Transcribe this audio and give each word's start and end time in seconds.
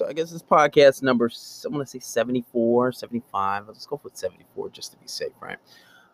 So 0.00 0.08
I 0.08 0.14
guess 0.14 0.30
this 0.30 0.42
podcast 0.42 1.02
number, 1.02 1.30
I'm 1.66 1.72
going 1.74 1.84
to 1.84 1.90
say 1.90 1.98
74, 1.98 2.92
75. 2.92 3.68
Let's 3.68 3.84
go 3.84 4.00
with 4.02 4.16
74 4.16 4.70
just 4.70 4.92
to 4.92 4.96
be 4.98 5.06
safe, 5.06 5.34
right? 5.42 5.58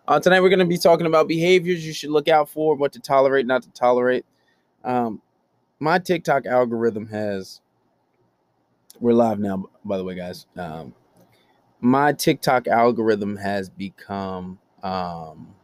Uh, 0.08 0.18
tonight 0.18 0.40
we're 0.40 0.48
going 0.48 0.58
to 0.58 0.64
be 0.64 0.76
talking 0.76 1.06
about 1.06 1.28
behaviors 1.28 1.86
you 1.86 1.92
should 1.92 2.10
look 2.10 2.26
out 2.26 2.49
for, 2.49 2.75
what 2.75 2.92
to 2.94 2.99
tolerate, 2.99 3.46
not 3.46 3.62
to 3.62 3.70
tolerate. 3.70 4.26
Um, 4.83 5.22
my 5.78 6.00
TikTok 6.00 6.46
algorithm 6.46 7.07
has, 7.07 7.60
we're 8.98 9.12
live 9.12 9.38
now, 9.38 9.66
by 9.84 9.98
the 9.98 10.03
way, 10.03 10.16
guys. 10.16 10.46
Um, 10.57 10.93
my 11.80 12.12
TikTok 12.12 12.66
algorithm 12.66 13.37
has 13.37 13.71
become, 13.71 14.59
um, 14.82 15.55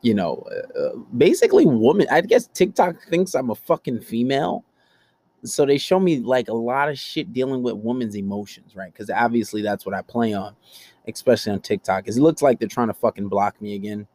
you 0.00 0.14
know, 0.14 0.44
uh, 0.50 0.80
uh 0.80 0.96
basically 1.16 1.64
woman. 1.64 2.08
I 2.10 2.22
guess 2.22 2.48
TikTok 2.48 3.04
thinks 3.04 3.36
I'm 3.36 3.50
a 3.50 3.54
fucking 3.54 4.00
female 4.00 4.64
so 5.44 5.66
they 5.66 5.78
show 5.78 5.98
me 5.98 6.20
like 6.20 6.48
a 6.48 6.54
lot 6.54 6.88
of 6.88 6.98
shit 6.98 7.32
dealing 7.32 7.62
with 7.62 7.74
women's 7.74 8.14
emotions, 8.16 8.76
right? 8.76 8.92
Because 8.92 9.10
obviously 9.10 9.62
that's 9.62 9.84
what 9.84 9.94
I 9.94 10.02
play 10.02 10.32
on, 10.32 10.54
especially 11.08 11.52
on 11.52 11.60
TikTok. 11.60 12.06
It 12.06 12.16
looks 12.16 12.42
like 12.42 12.58
they're 12.58 12.68
trying 12.68 12.88
to 12.88 12.94
fucking 12.94 13.28
block 13.28 13.60
me 13.60 13.74
again. 13.74 14.06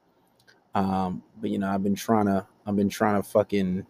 Um, 0.74 1.24
but 1.42 1.50
you 1.50 1.60
know, 1.60 1.70
I've 1.70 1.84
been 1.84 1.96
trying 1.96 2.28
to, 2.28 2.46
I've 2.66 2.76
been 2.76 2.90
trying 2.90 3.22
to 3.22 3.28
fucking, 3.28 3.86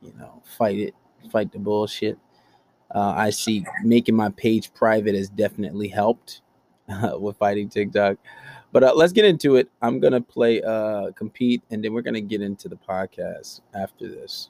you 0.00 0.12
know, 0.18 0.42
fight 0.44 0.78
it, 0.78 0.94
fight 1.30 1.52
the 1.52 1.58
bullshit. 1.58 2.18
Uh, 2.94 3.14
I 3.16 3.30
see 3.30 3.64
making 3.84 4.16
my 4.16 4.30
page 4.30 4.72
private 4.74 5.14
has 5.14 5.28
definitely 5.28 5.88
helped 5.88 6.42
uh, 6.88 7.16
with 7.18 7.36
fighting 7.36 7.68
TikTok. 7.68 8.18
But 8.72 8.84
uh, 8.84 8.94
let's 8.94 9.12
get 9.12 9.24
into 9.24 9.56
it. 9.56 9.70
I'm 9.82 10.00
gonna 10.00 10.20
play 10.20 10.62
uh, 10.62 11.12
compete, 11.12 11.62
and 11.70 11.84
then 11.84 11.92
we're 11.92 12.02
gonna 12.02 12.22
get 12.22 12.40
into 12.40 12.68
the 12.68 12.76
podcast 12.76 13.60
after 13.74 14.08
this. 14.08 14.48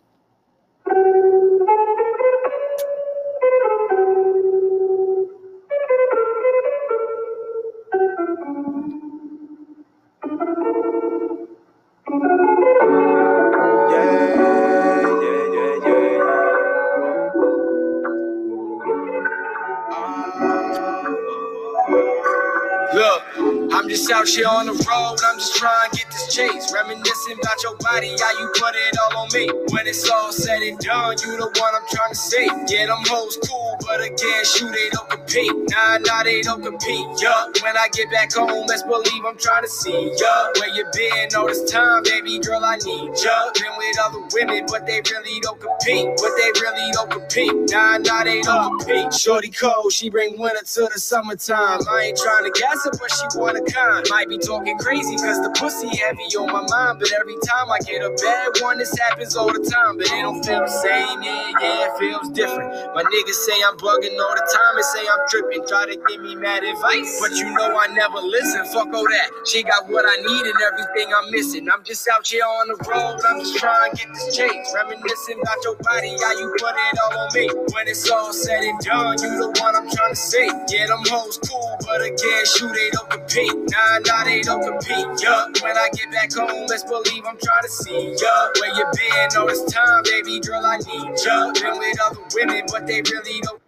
Just 23.92 24.10
out 24.10 24.26
here 24.26 24.48
on 24.48 24.66
the 24.66 24.72
road, 24.72 25.16
I'm 25.24 25.38
just 25.38 25.54
trying 25.56 25.90
to 25.90 25.96
get 25.96 26.10
this 26.10 26.34
chase. 26.34 26.72
Reminiscing 26.72 27.38
about 27.38 27.62
your 27.62 27.76
body, 27.76 28.16
how 28.18 28.32
you 28.40 28.48
put 28.56 28.74
it 28.74 28.96
all 28.98 29.22
on 29.22 29.28
me. 29.34 29.46
When 29.70 29.86
it's 29.86 30.08
all 30.10 30.32
said 30.32 30.62
and 30.62 30.78
done, 30.78 31.14
you 31.22 31.36
the 31.36 31.46
one 31.60 31.74
I'm 31.76 31.86
trying 31.92 32.10
to 32.10 32.16
see. 32.16 32.48
Yeah, 32.72 32.86
them 32.86 33.04
hoes 33.06 33.38
cool, 33.46 33.61
but 33.86 34.00
again, 34.02 34.44
shoot, 34.44 34.72
they 34.72 34.88
don't 34.90 35.08
compete. 35.10 35.52
Nah, 35.70 35.98
nah, 35.98 36.22
they 36.22 36.42
don't 36.42 36.62
compete. 36.62 37.06
Yup, 37.20 37.56
when 37.62 37.76
I 37.76 37.88
get 37.92 38.10
back 38.10 38.32
home, 38.32 38.66
let's 38.66 38.82
believe 38.82 39.24
I'm 39.26 39.36
trying 39.38 39.62
to 39.64 39.68
see. 39.68 40.14
Yup, 40.18 40.56
where 40.58 40.74
you 40.74 40.84
been 40.94 41.28
all 41.36 41.46
this 41.48 41.70
time, 41.70 42.02
baby 42.04 42.38
girl, 42.40 42.64
I 42.64 42.76
need 42.76 43.10
ya. 43.22 43.50
Been 43.54 43.72
with 43.78 43.98
other 44.00 44.20
women, 44.34 44.66
but 44.70 44.86
they 44.86 45.00
really 45.10 45.40
don't 45.40 45.60
compete. 45.60 46.08
But 46.16 46.32
they 46.38 46.50
really 46.60 46.92
don't 46.92 47.10
compete. 47.10 47.54
Nah, 47.70 47.98
nah, 47.98 48.24
they 48.24 48.42
don't 48.42 48.78
compete. 48.80 49.12
Shorty 49.14 49.50
cold, 49.50 49.92
she 49.92 50.10
bring 50.10 50.38
winter 50.38 50.64
to 50.64 50.90
the 50.92 51.00
summertime. 51.00 51.80
I 51.90 52.12
ain't 52.12 52.18
trying 52.18 52.44
to 52.44 52.60
gas 52.60 52.84
her, 52.84 52.92
but 52.98 53.10
she 53.10 53.38
wanna 53.38 53.60
time. 53.62 54.04
Might 54.10 54.28
be 54.28 54.38
talking 54.38 54.78
crazy 54.78 55.16
cause 55.16 55.40
the 55.42 55.50
pussy 55.58 55.88
heavy 55.96 56.24
on 56.38 56.46
my 56.52 56.64
mind. 56.68 56.98
But 57.00 57.12
every 57.12 57.36
time 57.46 57.70
I 57.70 57.78
get 57.80 58.02
a 58.02 58.10
bad 58.10 58.62
one, 58.62 58.78
this 58.78 58.96
happens 58.98 59.36
all 59.36 59.52
the 59.52 59.64
time. 59.64 59.98
But 59.98 60.06
it 60.06 60.22
don't 60.22 60.44
feel 60.44 60.60
the 60.60 60.68
same, 60.68 61.22
yeah, 61.22 61.52
yeah, 61.60 61.86
it 61.88 61.98
feels 61.98 62.28
different. 62.30 62.70
My 62.94 63.02
niggas 63.02 63.40
say 63.46 63.54
I'm 63.66 63.71
bugging 63.78 64.16
all 64.18 64.34
the 64.36 64.46
time 64.48 64.74
and 64.76 64.84
say 64.86 65.02
I'm 65.06 65.22
tripping. 65.30 65.64
Try 65.68 65.86
to 65.86 65.96
give 66.08 66.20
me 66.22 66.36
mad 66.36 66.64
advice. 66.64 67.20
But 67.20 67.32
you 67.38 67.50
know 67.54 67.78
I 67.78 67.88
never 67.94 68.18
listen. 68.20 68.64
Fuck 68.72 68.92
all 68.94 69.04
that. 69.04 69.30
She 69.46 69.62
got 69.62 69.88
what 69.88 70.04
I 70.06 70.16
need 70.16 70.44
and 70.46 70.60
everything 70.60 71.12
I'm 71.14 71.30
missing. 71.32 71.68
I'm 71.70 71.84
just 71.84 72.08
out 72.08 72.26
here 72.26 72.44
on 72.44 72.68
the 72.68 72.78
road. 72.88 73.20
I'm 73.28 73.40
just 73.40 73.56
trying 73.58 73.90
to 73.92 73.96
get 73.96 74.08
this 74.14 74.36
chase. 74.36 74.68
Reminiscing 74.74 75.40
about 75.42 75.64
your 75.64 75.76
body, 75.82 76.16
how 76.20 76.32
you 76.38 76.48
put 76.58 76.74
it 76.76 76.96
all 77.04 77.18
on 77.20 77.30
me. 77.34 77.48
When 77.74 77.88
it's 77.88 78.10
all 78.10 78.32
said 78.32 78.62
and 78.64 78.80
done, 78.80 79.18
you 79.22 79.30
the 79.38 79.48
one 79.60 79.76
I'm 79.76 79.88
trying 79.90 80.12
to 80.12 80.16
see. 80.16 80.46
Yeah, 80.70 80.88
them 80.88 81.02
hoes 81.08 81.38
cool, 81.48 81.76
but 81.86 82.02
again, 82.02 82.44
shoot, 82.46 82.72
they 82.74 82.90
don't 82.90 83.10
compete. 83.10 83.54
Nah, 83.70 83.98
nah, 84.06 84.24
they 84.24 84.42
don't 84.42 84.62
compete. 84.62 85.06
Yeah, 85.22 85.46
when 85.62 85.76
I 85.78 85.88
get 85.94 86.10
back 86.12 86.32
home, 86.34 86.66
let's 86.68 86.84
believe 86.84 87.24
I'm 87.26 87.38
trying 87.38 87.64
to 87.64 87.70
see 87.70 88.16
ya. 88.20 88.34
Where 88.60 88.74
you 88.76 88.86
been 88.92 89.30
all 89.38 89.46
this 89.48 89.64
time, 89.72 90.02
baby 90.04 90.40
girl? 90.40 90.64
I 90.64 90.78
need 90.78 91.16
ya. 91.24 91.52
Been 91.54 91.78
with 91.78 91.98
other 92.02 92.20
women, 92.34 92.64
but 92.72 92.86
they 92.86 93.02
really 93.02 93.40
don't. 93.42 93.61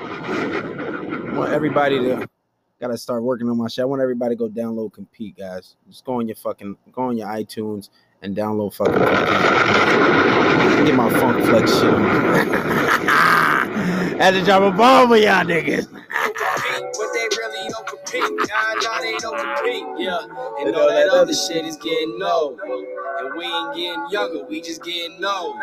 I 0.00 1.32
want 1.36 1.52
everybody 1.52 1.98
to 1.98 2.28
gotta 2.80 2.98
start 2.98 3.22
working 3.22 3.48
on 3.48 3.56
my 3.56 3.68
shit. 3.68 3.82
I 3.82 3.86
want 3.86 4.02
everybody 4.02 4.34
to 4.34 4.38
go 4.38 4.48
download 4.48 4.92
compete, 4.92 5.36
guys. 5.36 5.76
Just 5.88 6.04
go 6.04 6.14
on 6.20 6.28
your 6.28 6.36
fucking 6.36 6.76
go 6.92 7.02
on 7.02 7.16
your 7.16 7.28
iTunes 7.28 7.90
and 8.22 8.36
download 8.36 8.74
fucking 8.74 8.94
compete. 8.94 10.86
Get 10.86 10.94
my 10.94 11.10
funk 11.18 11.44
flex 11.44 11.72
shit 11.72 11.94
on. 11.94 12.02
Had 14.18 14.32
to 14.32 14.44
drop 14.44 14.62
a 14.62 14.70
bomb 14.76 15.08
for 15.08 15.16
y'all 15.16 15.44
niggas. 15.44 15.90
but 15.90 16.02
they 17.12 17.28
really 17.36 17.68
don't 17.68 17.86
compete. 17.86 18.22
Nah, 18.22 18.74
nah, 18.82 19.00
they 19.00 19.16
don't 19.18 19.38
compete. 19.38 19.84
Yeah, 19.98 20.20
and 20.60 20.74
all 20.76 20.88
that 20.88 21.08
other 21.12 21.34
shit 21.34 21.64
is 21.64 21.76
getting 21.76 22.20
old. 22.22 22.60
And 23.24 23.34
we 23.38 23.44
ain't 23.46 23.74
getting 23.74 24.06
younger, 24.10 24.44
we 24.44 24.60
just 24.60 24.84
getting 24.84 25.24
old. 25.24 25.56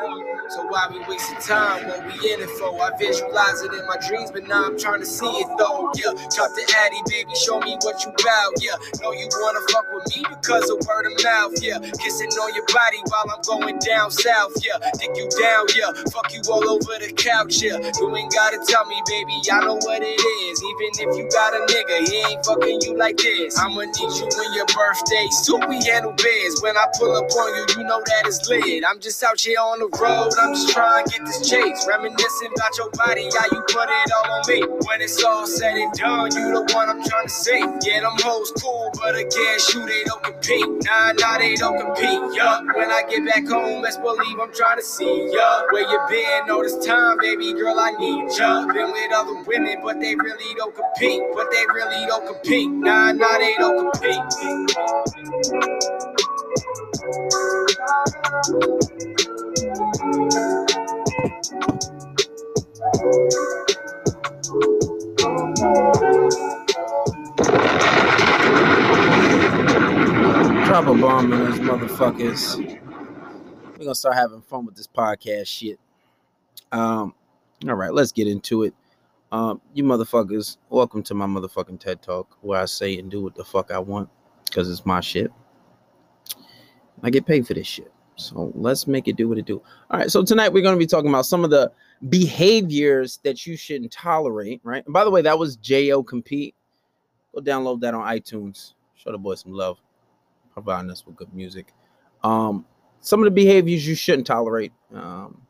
So 0.49 0.65
why 0.67 0.87
we 0.89 0.99
wasting 1.05 1.37
time? 1.45 1.87
What 1.87 2.01
we 2.05 2.13
in 2.33 2.41
it 2.41 2.49
for? 2.57 2.73
I 2.81 2.89
visualize 2.97 3.61
it 3.61 3.73
in 3.73 3.85
my 3.85 3.97
dreams, 4.07 4.31
but 4.31 4.47
now 4.47 4.65
I'm 4.65 4.79
trying 4.79 5.01
to 5.01 5.05
see 5.05 5.29
it 5.29 5.49
though. 5.57 5.91
Yeah, 5.95 6.17
drop 6.33 6.51
the 6.57 6.65
addy, 6.81 7.01
baby, 7.05 7.29
show 7.45 7.59
me 7.61 7.77
what 7.85 8.01
you 8.03 8.11
bout. 8.17 8.53
Yeah, 8.59 8.75
know 9.01 9.13
you 9.13 9.29
wanna 9.29 9.61
fuck 9.71 9.85
with 9.93 10.09
me 10.17 10.25
because 10.29 10.69
of 10.71 10.81
word 10.87 11.05
of 11.05 11.23
mouth. 11.23 11.53
Yeah, 11.61 11.79
kissing 12.01 12.33
on 12.41 12.55
your 12.55 12.65
body 12.73 12.99
while 13.13 13.29
I'm 13.29 13.43
going 13.45 13.79
down 13.79 14.11
south. 14.11 14.57
Yeah, 14.65 14.81
dig 14.97 15.15
you 15.15 15.29
down. 15.37 15.69
Yeah, 15.77 15.93
fuck 16.11 16.33
you 16.33 16.41
all 16.49 16.65
over 16.65 16.97
the 16.97 17.13
couch. 17.15 17.61
Yeah, 17.61 17.77
you 17.77 18.15
ain't 18.17 18.33
got 18.33 18.41
gotta 18.51 18.65
tell 18.65 18.85
me, 18.85 19.01
baby, 19.07 19.33
I 19.51 19.59
know 19.65 19.75
what 19.75 20.01
it 20.01 20.19
is. 20.19 20.57
Even 20.63 20.89
if 20.97 21.17
you 21.17 21.29
got 21.29 21.53
a 21.53 21.61
nigga, 21.69 22.09
he 22.09 22.17
ain't 22.31 22.45
fucking 22.45 22.81
you 22.81 22.97
like 22.97 23.17
this. 23.17 23.57
I'ma 23.59 23.85
need 23.85 24.11
you 24.17 24.27
when 24.33 24.53
your 24.53 24.65
birthday. 24.73 25.27
Suit 25.43 25.63
we 25.69 25.77
handle 25.85 26.13
biz. 26.13 26.61
When 26.61 26.75
I 26.77 26.85
pull 26.97 27.15
up 27.15 27.29
on 27.31 27.50
you, 27.55 27.65
you 27.81 27.83
know 27.87 28.01
that 28.05 28.23
it's 28.27 28.47
lit. 28.49 28.83
I'm 28.87 28.99
just 28.99 29.23
out 29.23 29.39
here 29.41 29.59
on 29.59 29.79
the 29.79 29.89
road, 29.99 30.31
I'm 30.39 30.53
just 30.53 30.69
trying 30.69 31.05
to 31.05 31.11
get 31.11 31.25
this 31.25 31.49
chase. 31.49 31.85
Reminiscing 31.87 32.51
about 32.55 32.77
your 32.77 32.89
body, 32.91 33.29
how 33.37 33.45
you 33.51 33.61
put 33.69 33.89
it 33.89 34.11
all 34.17 34.31
on 34.31 34.43
me. 34.47 34.61
When 34.87 35.01
it's 35.01 35.23
all 35.23 35.47
said 35.47 35.77
and 35.77 35.93
done, 35.93 36.31
you 36.35 36.53
the 36.53 36.73
one 36.73 36.89
I'm 36.89 37.03
trying 37.03 37.27
to 37.27 37.33
see. 37.33 37.59
Yeah, 37.83 38.01
them 38.01 38.17
hoes 38.23 38.51
cool, 38.61 38.91
but 38.95 39.15
again, 39.15 39.59
shoot, 39.59 39.87
they 39.87 40.03
don't 40.05 40.23
compete. 40.23 40.67
Nah, 40.85 41.13
nah, 41.13 41.37
they 41.37 41.55
don't 41.55 41.77
compete. 41.79 42.35
Yup, 42.35 42.65
when 42.75 42.91
I 42.91 43.03
get 43.09 43.25
back 43.25 43.47
home, 43.47 43.81
let's 43.81 43.97
believe 43.97 44.39
I'm 44.39 44.53
trying 44.53 44.77
to 44.77 44.83
see. 44.85 45.29
Yup, 45.33 45.65
where 45.71 45.89
you 45.89 45.99
been 46.09 46.49
all 46.51 46.63
this 46.63 46.77
time, 46.85 47.17
baby 47.19 47.53
girl, 47.53 47.79
I 47.79 47.91
need 47.91 48.29
jump. 48.37 48.73
Been 48.73 48.91
with 48.91 49.11
other 49.13 49.43
women, 49.47 49.79
but 49.83 49.99
they 49.99 50.15
really 50.15 50.55
don't 50.55 50.75
compete. 50.75 51.21
But 51.35 51.47
they 51.51 51.65
really 51.73 52.05
don't 52.07 52.25
compete. 52.27 52.69
Nah, 52.71 53.11
nah, 53.13 53.37
they 53.37 53.55
don't 53.57 53.91
compete. 53.91 54.23
Drop 57.91 58.07
a 70.87 70.95
bomb 70.95 71.33
on 71.33 71.51
these 71.51 71.59
motherfuckers. 71.59 72.55
We're 73.71 73.77
gonna 73.79 73.93
start 73.93 74.15
having 74.15 74.41
fun 74.41 74.65
with 74.65 74.77
this 74.77 74.87
podcast 74.87 75.47
shit. 75.47 75.77
Um, 76.71 77.13
all 77.67 77.75
right, 77.75 77.93
let's 77.93 78.13
get 78.13 78.29
into 78.29 78.63
it. 78.63 78.73
Um, 79.33 79.59
you 79.73 79.83
motherfuckers, 79.83 80.55
welcome 80.69 81.03
to 81.03 81.13
my 81.13 81.25
motherfucking 81.25 81.81
TED 81.81 82.01
Talk 82.01 82.37
where 82.39 82.61
I 82.61 82.65
say 82.65 82.97
and 82.97 83.11
do 83.11 83.21
what 83.21 83.35
the 83.35 83.43
fuck 83.43 83.69
I 83.69 83.79
want 83.79 84.07
because 84.45 84.71
it's 84.71 84.85
my 84.85 85.01
shit. 85.01 85.29
I 87.03 87.09
get 87.09 87.25
paid 87.25 87.47
for 87.47 87.53
this 87.53 87.67
shit. 87.67 87.91
So 88.15 88.51
let's 88.55 88.87
make 88.87 89.07
it 89.07 89.15
do 89.15 89.27
what 89.27 89.37
it 89.37 89.45
do. 89.45 89.61
All 89.89 89.99
right, 89.99 90.11
so 90.11 90.23
tonight 90.23 90.53
we're 90.53 90.61
going 90.61 90.75
to 90.75 90.79
be 90.79 90.85
talking 90.85 91.09
about 91.09 91.25
some 91.25 91.43
of 91.43 91.49
the 91.49 91.71
behaviors 92.09 93.19
that 93.23 93.45
you 93.45 93.57
shouldn't 93.57 93.91
tolerate, 93.91 94.61
right? 94.63 94.85
And 94.85 94.93
by 94.93 95.03
the 95.03 95.11
way, 95.11 95.21
that 95.21 95.37
was 95.37 95.55
Jo 95.55 96.03
Compete. 96.03 96.55
Go 97.33 97.41
download 97.41 97.81
that 97.81 97.93
on 97.93 98.05
iTunes. 98.05 98.73
Show 98.95 99.11
the 99.11 99.17
boy 99.17 99.35
some 99.35 99.53
love, 99.53 99.79
providing 100.53 100.91
us 100.91 101.05
with 101.05 101.15
good 101.15 101.33
music. 101.33 101.73
Um, 102.23 102.65
some 102.99 103.21
of 103.21 103.25
the 103.25 103.31
behaviors 103.31 103.87
you 103.87 103.95
shouldn't 103.95 104.27
tolerate. 104.27 104.71
Um, 104.93 105.41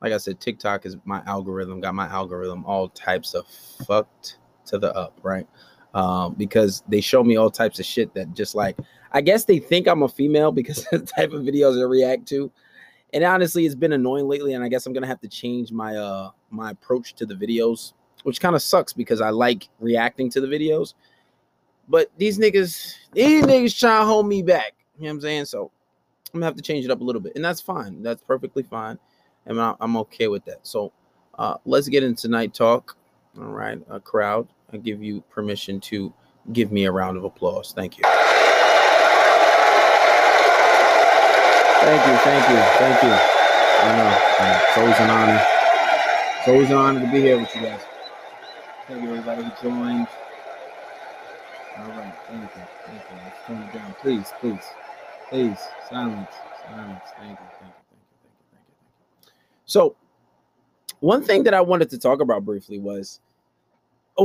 like 0.00 0.12
I 0.12 0.16
said, 0.16 0.40
TikTok 0.40 0.86
is 0.86 0.96
my 1.04 1.22
algorithm, 1.26 1.80
got 1.80 1.94
my 1.94 2.06
algorithm 2.06 2.64
all 2.64 2.88
types 2.88 3.34
of 3.34 3.46
fucked 3.86 4.38
to 4.66 4.78
the 4.78 4.94
up, 4.96 5.18
right? 5.22 5.46
Um, 5.92 6.34
because 6.34 6.84
they 6.88 7.00
show 7.00 7.24
me 7.24 7.34
all 7.34 7.50
types 7.50 7.80
of 7.80 7.84
shit 7.84 8.14
that 8.14 8.32
just 8.32 8.54
like 8.54 8.76
I 9.12 9.20
guess 9.20 9.44
they 9.44 9.58
think 9.58 9.88
I'm 9.88 10.02
a 10.02 10.08
female 10.08 10.52
because 10.52 10.86
of 10.92 11.00
the 11.06 11.12
type 11.16 11.32
of 11.32 11.42
videos 11.42 11.80
I 11.80 11.84
react 11.84 12.26
to. 12.28 12.50
And 13.12 13.24
honestly, 13.24 13.66
it's 13.66 13.74
been 13.74 13.92
annoying 13.92 14.28
lately, 14.28 14.54
and 14.54 14.62
I 14.62 14.68
guess 14.68 14.86
I'm 14.86 14.92
gonna 14.92 15.06
have 15.06 15.20
to 15.20 15.28
change 15.28 15.72
my 15.72 15.96
uh 15.96 16.30
my 16.50 16.70
approach 16.70 17.14
to 17.14 17.26
the 17.26 17.34
videos, 17.34 17.92
which 18.22 18.40
kind 18.40 18.54
of 18.54 18.62
sucks 18.62 18.92
because 18.92 19.20
I 19.20 19.30
like 19.30 19.68
reacting 19.80 20.30
to 20.30 20.40
the 20.40 20.46
videos. 20.46 20.94
But 21.88 22.10
these 22.18 22.38
niggas, 22.38 22.94
these 23.12 23.44
niggas 23.44 23.76
trying 23.78 24.02
to 24.02 24.06
hold 24.06 24.28
me 24.28 24.42
back. 24.42 24.74
You 24.96 25.04
know 25.04 25.08
what 25.08 25.14
I'm 25.14 25.20
saying? 25.22 25.44
So 25.46 25.72
I'm 26.32 26.38
gonna 26.38 26.46
have 26.46 26.56
to 26.56 26.62
change 26.62 26.84
it 26.84 26.90
up 26.92 27.00
a 27.00 27.04
little 27.04 27.20
bit, 27.20 27.32
and 27.34 27.44
that's 27.44 27.60
fine. 27.60 28.00
That's 28.00 28.22
perfectly 28.22 28.62
fine, 28.62 28.96
and 29.46 29.60
I'm 29.60 29.96
okay 29.96 30.28
with 30.28 30.44
that. 30.44 30.64
So 30.64 30.92
uh, 31.36 31.56
let's 31.64 31.88
get 31.88 32.04
into 32.04 32.28
night 32.28 32.54
talk. 32.54 32.96
All 33.36 33.44
right, 33.44 33.80
a 33.88 33.98
crowd, 33.98 34.46
I 34.72 34.76
give 34.76 35.02
you 35.02 35.22
permission 35.30 35.80
to 35.80 36.12
give 36.52 36.70
me 36.70 36.84
a 36.84 36.92
round 36.92 37.16
of 37.16 37.24
applause. 37.24 37.72
Thank 37.72 37.98
you. 37.98 38.04
Thank 41.80 42.06
you, 42.06 42.16
thank 42.18 42.48
you, 42.50 42.56
thank 42.78 43.02
you. 43.02 43.08
I 43.10 43.96
know, 43.96 44.12
I 44.38 44.52
know. 44.52 44.60
It's 44.68 44.78
always 44.78 44.98
an 45.00 45.10
honor. 45.10 45.40
It's 46.38 46.48
always 46.48 46.70
an 46.70 46.76
honor 46.76 47.00
to 47.00 47.10
be 47.10 47.20
here 47.20 47.38
with 47.38 47.54
you 47.54 47.62
guys. 47.62 47.80
Thank 48.86 49.02
you, 49.02 49.10
everybody 49.10 49.42
who 49.44 49.50
joined. 49.62 50.06
All 51.78 51.88
right, 51.88 52.14
thank 52.28 52.42
you, 52.42 52.48
thank 52.86 53.02
you. 53.10 53.16
Let's 53.24 53.46
turn 53.46 53.62
it 53.62 53.72
down, 53.72 53.94
please, 54.00 54.30
please, 54.40 54.62
please. 55.30 55.58
Silence, 55.88 56.28
silence. 56.68 57.00
Thank 57.18 57.30
you, 57.30 57.46
thank 57.58 57.72
you, 57.72 57.80
thank 57.80 58.02
you, 58.02 58.16
thank 58.20 58.28
you, 58.28 58.46
thank 58.52 58.64
you. 58.66 59.32
So, 59.64 59.96
one 61.00 61.24
thing 61.24 61.44
that 61.44 61.54
I 61.54 61.62
wanted 61.62 61.88
to 61.90 61.98
talk 61.98 62.20
about 62.20 62.44
briefly 62.44 62.78
was 62.78 63.20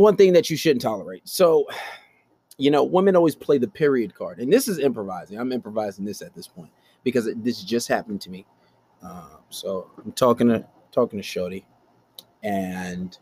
one 0.01 0.15
thing 0.15 0.33
that 0.33 0.49
you 0.49 0.57
shouldn't 0.57 0.81
tolerate. 0.81 1.27
So, 1.27 1.67
you 2.57 2.71
know, 2.71 2.83
women 2.83 3.15
always 3.15 3.35
play 3.35 3.57
the 3.57 3.67
period 3.67 4.13
card, 4.15 4.39
and 4.39 4.51
this 4.51 4.67
is 4.67 4.79
improvising. 4.79 5.39
I'm 5.39 5.51
improvising 5.51 6.05
this 6.05 6.21
at 6.21 6.33
this 6.33 6.47
point 6.47 6.71
because 7.03 7.27
it, 7.27 7.43
this 7.43 7.61
just 7.63 7.87
happened 7.87 8.21
to 8.21 8.29
me. 8.29 8.45
Um, 9.03 9.39
so 9.49 9.89
I'm 10.03 10.11
talking 10.13 10.47
to 10.49 10.65
talking 10.91 11.21
to 11.21 11.25
Shody, 11.25 11.63
and 12.43 13.17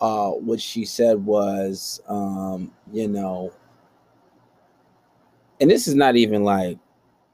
uh, 0.00 0.30
what 0.30 0.60
she 0.60 0.84
said 0.84 1.24
was, 1.24 2.00
um, 2.08 2.72
you 2.92 3.08
know, 3.08 3.52
and 5.60 5.70
this 5.70 5.88
is 5.88 5.94
not 5.94 6.16
even 6.16 6.44
like 6.44 6.78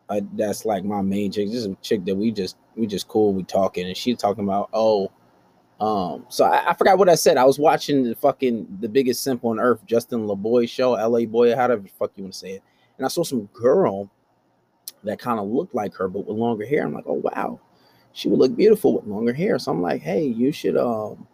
uh, 0.09 0.21
that's 0.35 0.65
like 0.65 0.85
my 0.85 1.03
main 1.03 1.33
chick. 1.33 1.49
This 1.49 1.57
is 1.57 1.67
a 1.67 1.77
chick 1.83 2.05
that 2.05 2.15
we 2.15 2.31
just 2.31 2.57
we 2.77 2.87
just 2.87 3.09
cool. 3.09 3.33
We 3.33 3.43
talking, 3.45 3.87
and 3.87 3.97
she's 3.97 4.19
talking 4.19 4.45
about 4.45 4.69
oh. 4.73 5.11
Um, 5.85 6.25
so 6.31 6.47
I, 6.47 6.71
I, 6.71 6.75
forgot 6.75 6.97
what 6.97 7.11
I 7.11 7.15
said. 7.15 7.37
I 7.37 7.45
was 7.45 7.59
watching 7.59 8.05
the 8.05 8.15
fucking 8.15 8.79
the 8.81 8.89
biggest 8.89 9.23
simple 9.23 9.51
on 9.51 9.61
earth, 9.61 9.85
Justin 9.85 10.27
LaBoy 10.27 10.67
show, 10.67 10.93
LA 10.93 11.27
boy, 11.27 11.55
however 11.55 11.83
the 11.83 11.91
fuck 11.99 12.13
you 12.17 12.25
want 12.25 12.33
to 12.33 12.39
say 12.39 12.53
it. 12.53 12.63
And 12.97 13.05
I 13.05 13.09
saw 13.09 13.23
some 13.23 13.51
girl 13.53 14.11
that 15.03 15.19
kind 15.19 15.39
of 15.39 15.47
looked 15.47 15.75
like 15.75 15.93
her, 15.97 16.09
but 16.09 16.27
with 16.27 16.39
longer 16.39 16.65
hair. 16.65 16.87
I'm 16.87 16.95
like, 16.95 17.05
oh 17.07 17.21
wow, 17.23 17.61
she 18.15 18.31
would 18.31 18.39
look 18.39 18.57
beautiful 18.57 18.95
with 18.95 19.05
longer 19.05 19.35
hair. 19.35 19.59
So 19.59 19.73
I'm 19.73 19.83
like, 19.83 20.01
hey, 20.01 20.25
you 20.25 20.53
should 20.53 20.79
um 20.79 21.27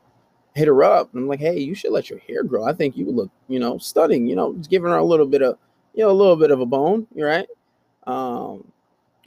hit 0.57 0.67
her 0.67 0.83
up. 0.83 1.15
And 1.15 1.23
I'm 1.23 1.29
like, 1.29 1.39
hey, 1.39 1.61
you 1.61 1.77
should 1.77 1.93
let 1.93 2.11
your 2.11 2.19
hair 2.19 2.43
grow. 2.43 2.65
I 2.65 2.73
think 2.73 2.97
you 2.97 3.07
would 3.07 3.15
look, 3.15 3.31
you 3.47 3.61
know, 3.61 3.79
stunning. 3.79 4.27
You 4.27 4.35
know, 4.35 4.55
just 4.55 4.69
giving 4.69 4.91
her 4.91 4.97
a 4.97 5.05
little 5.05 5.27
bit 5.27 5.43
of, 5.43 5.59
you 5.95 6.03
know, 6.03 6.11
a 6.11 6.13
little 6.13 6.35
bit 6.35 6.51
of 6.51 6.61
a 6.61 6.67
bone. 6.67 7.07
Right. 7.15 7.47
Um, 8.05 8.65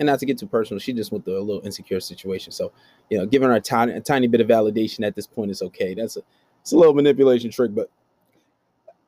and 0.04 0.12
not 0.12 0.20
to 0.20 0.26
get 0.26 0.38
too 0.38 0.48
personal, 0.48 0.80
she 0.80 0.94
just 0.94 1.12
went 1.12 1.26
through 1.26 1.40
a 1.40 1.42
little 1.42 1.66
insecure 1.66 2.00
situation. 2.00 2.52
So, 2.52 2.72
you 3.10 3.18
know, 3.18 3.26
giving 3.26 3.50
her 3.50 3.56
a 3.56 3.62
tiny, 3.62 3.94
a 3.94 4.02
tiny 4.02 4.28
bit 4.28 4.42
of 4.42 4.48
validation 4.48 5.06
at 5.06 5.16
this 5.16 5.28
point 5.28 5.50
is 5.50 5.62
okay. 5.62 5.94
That's 5.94 6.18
a, 6.18 6.22
it's 6.62 6.74
a 6.74 6.78
little 6.78 6.94
manipulation 6.94 7.52
trick, 7.52 7.74
but. 7.74 7.90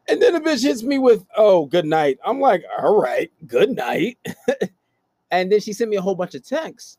And 0.08 0.22
then 0.22 0.34
the 0.34 0.40
bitch 0.40 0.62
hits 0.62 0.84
me 0.84 1.00
with, 1.00 1.26
"Oh, 1.36 1.66
good 1.66 1.86
night." 1.86 2.20
I'm 2.24 2.40
like, 2.40 2.64
"All 2.80 3.02
right, 3.02 3.32
good 3.48 3.72
night." 3.72 4.20
And 5.32 5.52
then 5.52 5.60
she 5.60 5.74
sent 5.74 5.90
me 5.90 5.98
a 5.98 6.02
whole 6.02 6.16
bunch 6.16 6.36
of 6.36 6.48
texts. 6.48 6.98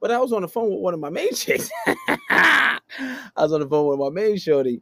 But 0.00 0.10
I 0.10 0.18
was 0.18 0.32
on 0.32 0.42
the 0.42 0.48
phone 0.48 0.70
with 0.70 0.80
one 0.80 0.94
of 0.94 1.00
my 1.00 1.10
main 1.10 1.32
chicks. 1.34 1.70
I 2.30 2.78
was 3.36 3.52
on 3.52 3.60
the 3.60 3.68
phone 3.68 3.88
with 3.88 3.98
my 3.98 4.10
main 4.10 4.36
shorty. 4.36 4.80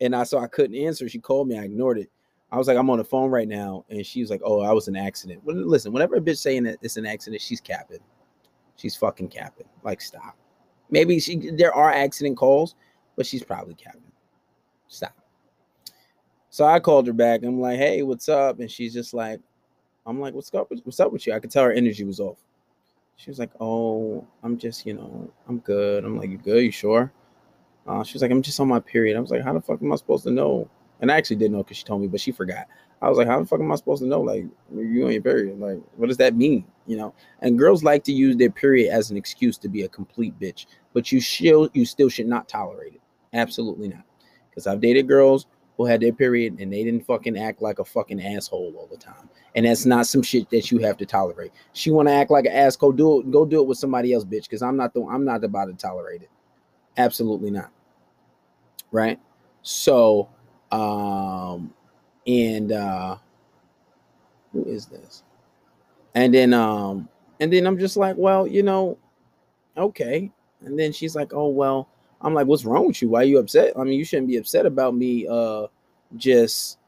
And 0.00 0.14
I 0.14 0.24
saw 0.24 0.40
I 0.40 0.46
couldn't 0.46 0.76
answer. 0.76 1.08
She 1.08 1.18
called 1.18 1.48
me. 1.48 1.58
I 1.58 1.64
ignored 1.64 1.98
it. 1.98 2.10
I 2.52 2.58
was 2.58 2.68
like, 2.68 2.78
I'm 2.78 2.90
on 2.90 2.98
the 2.98 3.04
phone 3.04 3.30
right 3.30 3.48
now. 3.48 3.84
And 3.90 4.04
she 4.06 4.20
was 4.20 4.30
like, 4.30 4.40
Oh, 4.44 4.60
I 4.60 4.72
was 4.72 4.88
an 4.88 4.96
accident. 4.96 5.42
Well, 5.44 5.56
listen, 5.56 5.92
whenever 5.92 6.16
a 6.16 6.20
bitch 6.20 6.38
saying 6.38 6.64
that 6.64 6.78
it's 6.82 6.96
an 6.96 7.06
accident, 7.06 7.42
she's 7.42 7.60
capping. 7.60 7.98
She's 8.76 8.96
fucking 8.96 9.28
capping. 9.28 9.66
Like, 9.82 10.00
stop. 10.00 10.36
Maybe 10.90 11.18
she 11.18 11.50
there 11.50 11.74
are 11.74 11.90
accident 11.90 12.36
calls, 12.36 12.76
but 13.16 13.26
she's 13.26 13.42
probably 13.42 13.74
capping. 13.74 14.02
Stop. 14.88 15.16
So 16.50 16.64
I 16.64 16.78
called 16.78 17.06
her 17.06 17.12
back. 17.12 17.42
I'm 17.42 17.60
like, 17.60 17.78
hey, 17.78 18.02
what's 18.02 18.28
up? 18.28 18.60
And 18.60 18.70
she's 18.70 18.94
just 18.94 19.12
like, 19.12 19.40
I'm 20.06 20.20
like, 20.20 20.34
what's 20.34 20.54
up? 20.54 20.70
What's 20.84 21.00
up 21.00 21.12
with 21.12 21.26
you? 21.26 21.32
I 21.32 21.40
could 21.40 21.50
tell 21.50 21.64
her 21.64 21.72
energy 21.72 22.04
was 22.04 22.20
off. 22.20 22.38
She 23.16 23.30
was 23.30 23.38
like, 23.38 23.50
oh, 23.60 24.26
I'm 24.42 24.56
just, 24.56 24.86
you 24.86 24.94
know, 24.94 25.30
I'm 25.48 25.58
good. 25.58 26.04
I'm 26.04 26.16
like, 26.16 26.30
you 26.30 26.38
good? 26.38 26.62
You 26.62 26.70
sure? 26.70 27.12
Uh, 27.86 28.04
she 28.04 28.14
was 28.14 28.22
like, 28.22 28.30
I'm 28.30 28.42
just 28.42 28.60
on 28.60 28.68
my 28.68 28.80
period. 28.80 29.16
I 29.16 29.20
was 29.20 29.30
like, 29.30 29.42
how 29.42 29.52
the 29.52 29.60
fuck 29.60 29.82
am 29.82 29.92
I 29.92 29.96
supposed 29.96 30.24
to 30.24 30.30
know? 30.30 30.68
And 31.00 31.10
I 31.10 31.16
actually 31.16 31.36
did 31.36 31.52
know 31.52 31.62
because 31.62 31.76
she 31.76 31.84
told 31.84 32.00
me, 32.00 32.08
but 32.08 32.20
she 32.20 32.32
forgot. 32.32 32.66
I 33.02 33.08
was 33.08 33.18
like, 33.18 33.26
how 33.26 33.38
the 33.38 33.46
fuck 33.46 33.60
am 33.60 33.70
I 33.70 33.76
supposed 33.76 34.02
to 34.02 34.08
know? 34.08 34.22
Like, 34.22 34.46
you 34.74 35.06
on 35.06 35.12
your 35.12 35.22
period? 35.22 35.60
Like, 35.60 35.80
what 35.96 36.08
does 36.08 36.16
that 36.16 36.34
mean? 36.34 36.64
You 36.86 36.96
know? 36.96 37.14
And 37.40 37.58
girls 37.58 37.84
like 37.84 38.04
to 38.04 38.12
use 38.12 38.36
their 38.36 38.50
period 38.50 38.90
as 38.90 39.10
an 39.10 39.16
excuse 39.16 39.58
to 39.58 39.68
be 39.68 39.82
a 39.82 39.88
complete 39.88 40.38
bitch, 40.40 40.66
but 40.94 41.12
you 41.12 41.20
still, 41.20 41.68
you 41.74 41.84
still 41.84 42.08
should 42.08 42.26
not 42.26 42.48
tolerate 42.48 42.94
it. 42.94 43.00
Absolutely 43.34 43.88
not. 43.88 44.04
Because 44.48 44.66
I've 44.66 44.80
dated 44.80 45.08
girls 45.08 45.46
who 45.76 45.84
had 45.84 46.00
their 46.00 46.12
period 46.12 46.58
and 46.58 46.72
they 46.72 46.82
didn't 46.82 47.04
fucking 47.04 47.36
act 47.38 47.60
like 47.60 47.78
a 47.78 47.84
fucking 47.84 48.22
asshole 48.24 48.74
all 48.78 48.88
the 48.90 48.96
time. 48.96 49.28
And 49.54 49.66
that's 49.66 49.84
not 49.84 50.06
some 50.06 50.22
shit 50.22 50.48
that 50.50 50.70
you 50.70 50.78
have 50.78 50.96
to 50.96 51.06
tolerate. 51.06 51.52
She 51.74 51.90
want 51.90 52.08
to 52.08 52.14
act 52.14 52.30
like 52.30 52.46
an 52.46 52.52
asshole, 52.52 52.92
do 52.92 53.20
it, 53.20 53.30
go 53.30 53.44
do 53.44 53.60
it 53.60 53.66
with 53.66 53.76
somebody 53.76 54.14
else, 54.14 54.24
bitch. 54.24 54.44
Because 54.44 54.62
I'm 54.62 54.76
not 54.76 54.94
the 54.94 55.02
I'm 55.02 55.24
not 55.24 55.44
about 55.44 55.66
to 55.66 55.74
tolerate 55.74 56.22
it. 56.22 56.30
Absolutely 56.96 57.50
not. 57.50 57.70
Right? 58.90 59.20
So 59.60 60.30
um 60.72 61.72
and 62.26 62.72
uh 62.72 63.16
who 64.52 64.64
is 64.64 64.86
this? 64.86 65.22
And 66.14 66.32
then 66.32 66.52
um 66.54 67.08
and 67.40 67.52
then 67.52 67.66
I'm 67.66 67.78
just 67.78 67.96
like, 67.96 68.16
well, 68.16 68.46
you 68.46 68.62
know, 68.62 68.96
okay. 69.76 70.30
And 70.62 70.78
then 70.78 70.92
she's 70.92 71.14
like, 71.14 71.32
oh 71.32 71.48
well, 71.48 71.88
I'm 72.20 72.34
like, 72.34 72.46
what's 72.46 72.64
wrong 72.64 72.86
with 72.86 73.02
you? 73.02 73.10
Why 73.10 73.20
are 73.20 73.24
you 73.24 73.38
upset? 73.38 73.72
I 73.78 73.84
mean, 73.84 73.98
you 73.98 74.04
shouldn't 74.04 74.28
be 74.28 74.36
upset 74.36 74.66
about 74.66 74.94
me 74.94 75.26
uh 75.28 75.66
just 76.16 76.78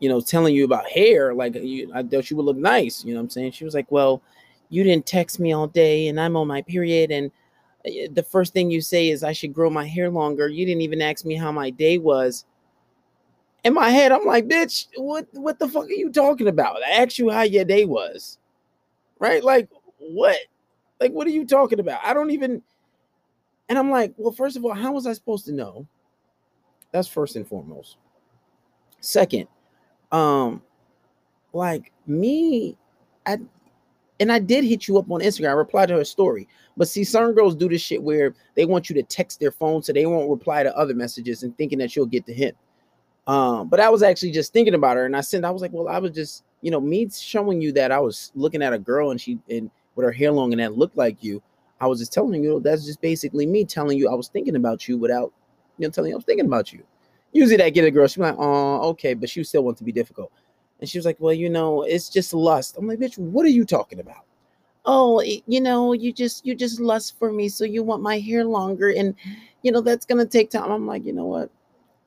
you 0.00 0.08
know 0.08 0.20
telling 0.20 0.54
you 0.54 0.64
about 0.64 0.88
hair. 0.88 1.34
Like 1.34 1.54
you 1.54 1.90
I 1.94 2.02
thought 2.02 2.30
you 2.30 2.36
would 2.36 2.46
look 2.46 2.56
nice, 2.56 3.04
you 3.04 3.14
know 3.14 3.20
what 3.20 3.24
I'm 3.24 3.30
saying? 3.30 3.52
She 3.52 3.64
was 3.64 3.74
like, 3.74 3.90
Well, 3.90 4.22
you 4.70 4.84
didn't 4.84 5.06
text 5.06 5.40
me 5.40 5.52
all 5.52 5.66
day 5.66 6.08
and 6.08 6.20
I'm 6.20 6.36
on 6.36 6.46
my 6.46 6.62
period 6.62 7.10
and 7.10 7.30
uh, 7.86 8.08
the 8.12 8.22
first 8.22 8.52
thing 8.52 8.70
you 8.70 8.80
say 8.80 9.08
is 9.08 9.24
I 9.24 9.32
should 9.32 9.52
grow 9.52 9.70
my 9.70 9.86
hair 9.86 10.10
longer. 10.10 10.48
You 10.48 10.66
didn't 10.66 10.82
even 10.82 11.02
ask 11.02 11.24
me 11.24 11.34
how 11.34 11.52
my 11.52 11.70
day 11.70 11.98
was. 11.98 12.44
In 13.64 13.74
my 13.74 13.90
head, 13.90 14.12
I'm 14.12 14.24
like, 14.24 14.46
bitch, 14.46 14.86
what 14.96 15.26
what 15.32 15.58
the 15.58 15.68
fuck 15.68 15.86
are 15.86 15.90
you 15.90 16.10
talking 16.10 16.48
about? 16.48 16.76
I 16.86 17.02
asked 17.02 17.18
you 17.18 17.28
how 17.30 17.42
your 17.42 17.64
day 17.64 17.84
was. 17.84 18.38
Right? 19.18 19.42
Like, 19.42 19.68
what? 19.98 20.38
Like, 21.00 21.12
what 21.12 21.26
are 21.26 21.30
you 21.30 21.44
talking 21.46 21.80
about? 21.80 22.00
I 22.04 22.14
don't 22.14 22.30
even 22.30 22.62
and 23.68 23.78
I'm 23.78 23.90
like, 23.90 24.14
well, 24.16 24.32
first 24.32 24.56
of 24.56 24.64
all, 24.64 24.74
how 24.74 24.92
was 24.92 25.06
I 25.06 25.12
supposed 25.12 25.44
to 25.46 25.52
know? 25.52 25.86
That's 26.92 27.08
first 27.08 27.36
and 27.36 27.46
foremost. 27.46 27.96
Second, 29.00 29.46
um, 30.10 30.62
like 31.52 31.92
me, 32.06 32.76
I 33.26 33.38
and 34.20 34.32
I 34.32 34.38
did 34.38 34.64
hit 34.64 34.88
you 34.88 34.98
up 34.98 35.10
on 35.10 35.20
Instagram. 35.20 35.50
I 35.50 35.52
replied 35.52 35.86
to 35.90 35.96
her 35.96 36.04
story. 36.04 36.48
But 36.76 36.88
see, 36.88 37.04
certain 37.04 37.34
girls 37.34 37.54
do 37.54 37.68
this 37.68 37.82
shit 37.82 38.02
where 38.02 38.34
they 38.56 38.64
want 38.64 38.88
you 38.88 38.94
to 38.94 39.02
text 39.02 39.38
their 39.38 39.52
phone 39.52 39.82
so 39.82 39.92
they 39.92 40.06
won't 40.06 40.30
reply 40.30 40.62
to 40.62 40.76
other 40.76 40.94
messages 40.94 41.42
and 41.42 41.56
thinking 41.56 41.78
that 41.78 41.94
you'll 41.94 42.06
get 42.06 42.26
the 42.26 42.32
hint. 42.32 42.56
Um, 43.28 43.68
but 43.68 43.78
I 43.78 43.90
was 43.90 44.02
actually 44.02 44.32
just 44.32 44.54
thinking 44.54 44.72
about 44.74 44.96
her 44.96 45.04
and 45.04 45.14
I 45.14 45.20
sent, 45.20 45.44
I 45.44 45.50
was 45.50 45.60
like, 45.60 45.72
well, 45.72 45.86
I 45.86 45.98
was 45.98 46.12
just, 46.12 46.44
you 46.62 46.70
know, 46.70 46.80
me 46.80 47.08
showing 47.10 47.60
you 47.60 47.72
that 47.72 47.92
I 47.92 48.00
was 48.00 48.32
looking 48.34 48.62
at 48.62 48.72
a 48.72 48.78
girl 48.78 49.10
and 49.10 49.20
she 49.20 49.38
and 49.50 49.70
with 49.94 50.04
her 50.04 50.12
hair 50.12 50.32
long 50.32 50.52
and 50.52 50.60
that 50.60 50.78
looked 50.78 50.96
like 50.96 51.22
you. 51.22 51.42
I 51.80 51.86
was 51.86 51.98
just 52.00 52.12
telling 52.12 52.42
you 52.42 52.58
that's 52.58 52.86
just 52.86 53.00
basically 53.02 53.46
me 53.46 53.64
telling 53.64 53.98
you 53.98 54.08
I 54.08 54.14
was 54.14 54.28
thinking 54.28 54.56
about 54.56 54.88
you 54.88 54.96
without 54.96 55.32
you 55.76 55.86
know 55.86 55.90
telling 55.90 56.08
you 56.08 56.14
I 56.14 56.16
was 56.16 56.24
thinking 56.24 56.46
about 56.46 56.72
you. 56.72 56.82
Usually 57.32 57.58
that 57.58 57.68
get 57.74 57.84
a 57.84 57.90
girl, 57.90 58.06
she's 58.06 58.16
like, 58.16 58.34
oh, 58.38 58.88
okay, 58.90 59.12
but 59.12 59.28
she 59.28 59.44
still 59.44 59.62
wants 59.62 59.78
to 59.78 59.84
be 59.84 59.92
difficult. 59.92 60.32
And 60.80 60.88
she 60.88 60.96
was 60.96 61.04
like, 61.04 61.16
Well, 61.20 61.34
you 61.34 61.50
know, 61.50 61.82
it's 61.82 62.08
just 62.08 62.32
lust. 62.32 62.76
I'm 62.78 62.86
like, 62.86 62.98
bitch, 62.98 63.18
what 63.18 63.44
are 63.44 63.50
you 63.50 63.64
talking 63.64 64.00
about? 64.00 64.24
Oh, 64.86 65.20
you 65.20 65.60
know, 65.60 65.92
you 65.92 66.14
just 66.14 66.46
you 66.46 66.54
just 66.54 66.80
lust 66.80 67.18
for 67.18 67.30
me, 67.30 67.50
so 67.50 67.64
you 67.64 67.82
want 67.82 68.02
my 68.02 68.18
hair 68.18 68.44
longer, 68.44 68.88
and 68.90 69.14
you 69.62 69.70
know 69.70 69.82
that's 69.82 70.06
gonna 70.06 70.24
take 70.24 70.50
time. 70.50 70.70
I'm 70.70 70.86
like, 70.86 71.04
you 71.04 71.12
know 71.12 71.26
what? 71.26 71.50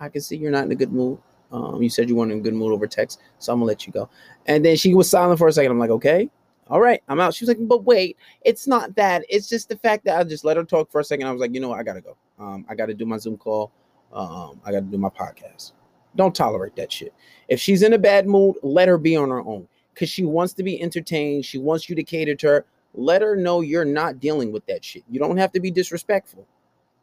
I 0.01 0.09
can 0.09 0.21
see 0.21 0.35
you're 0.35 0.51
not 0.51 0.65
in 0.65 0.71
a 0.71 0.75
good 0.75 0.91
mood. 0.91 1.19
Um, 1.51 1.81
you 1.81 1.89
said 1.89 2.09
you 2.09 2.15
weren't 2.15 2.31
in 2.31 2.39
a 2.39 2.41
good 2.41 2.53
mood 2.53 2.71
over 2.73 2.87
text, 2.87 3.19
so 3.39 3.53
I'm 3.53 3.59
gonna 3.59 3.67
let 3.67 3.85
you 3.85 3.93
go. 3.93 4.09
And 4.47 4.63
then 4.65 4.75
she 4.75 4.93
was 4.93 5.09
silent 5.09 5.37
for 5.37 5.47
a 5.47 5.51
second. 5.53 5.71
I'm 5.71 5.79
like, 5.79 5.89
okay, 5.89 6.29
all 6.67 6.79
right, 6.79 7.03
I'm 7.09 7.19
out. 7.19 7.33
She 7.33 7.43
was 7.45 7.49
like, 7.49 7.67
but 7.67 7.83
wait, 7.83 8.17
it's 8.43 8.67
not 8.67 8.95
that. 8.95 9.25
It's 9.29 9.47
just 9.49 9.69
the 9.69 9.75
fact 9.77 10.05
that 10.05 10.17
I 10.17 10.23
just 10.23 10.45
let 10.45 10.57
her 10.57 10.63
talk 10.63 10.89
for 10.89 11.01
a 11.01 11.03
second. 11.03 11.27
I 11.27 11.31
was 11.31 11.41
like, 11.41 11.53
you 11.53 11.59
know 11.59 11.69
what? 11.69 11.79
I 11.79 11.83
gotta 11.83 12.01
go. 12.01 12.15
Um, 12.39 12.65
I 12.69 12.75
gotta 12.75 12.93
do 12.93 13.05
my 13.05 13.17
Zoom 13.17 13.37
call. 13.37 13.71
Um, 14.13 14.61
I 14.65 14.71
gotta 14.71 14.85
do 14.85 14.97
my 14.97 15.09
podcast. 15.09 15.73
Don't 16.15 16.33
tolerate 16.35 16.75
that 16.77 16.91
shit. 16.91 17.13
If 17.47 17.59
she's 17.59 17.83
in 17.83 17.93
a 17.93 17.97
bad 17.97 18.27
mood, 18.27 18.55
let 18.63 18.87
her 18.87 18.97
be 18.97 19.15
on 19.15 19.29
her 19.29 19.41
own. 19.41 19.67
because 19.93 20.09
she 20.09 20.23
wants 20.23 20.53
to 20.53 20.63
be 20.63 20.81
entertained. 20.81 21.45
She 21.45 21.57
wants 21.57 21.89
you 21.89 21.95
to 21.95 22.03
cater 22.03 22.35
to 22.35 22.47
her. 22.47 22.65
Let 22.93 23.21
her 23.21 23.35
know 23.35 23.61
you're 23.61 23.85
not 23.85 24.19
dealing 24.19 24.51
with 24.51 24.65
that 24.67 24.83
shit. 24.83 25.03
You 25.09 25.19
don't 25.19 25.37
have 25.37 25.51
to 25.53 25.59
be 25.59 25.71
disrespectful. 25.71 26.45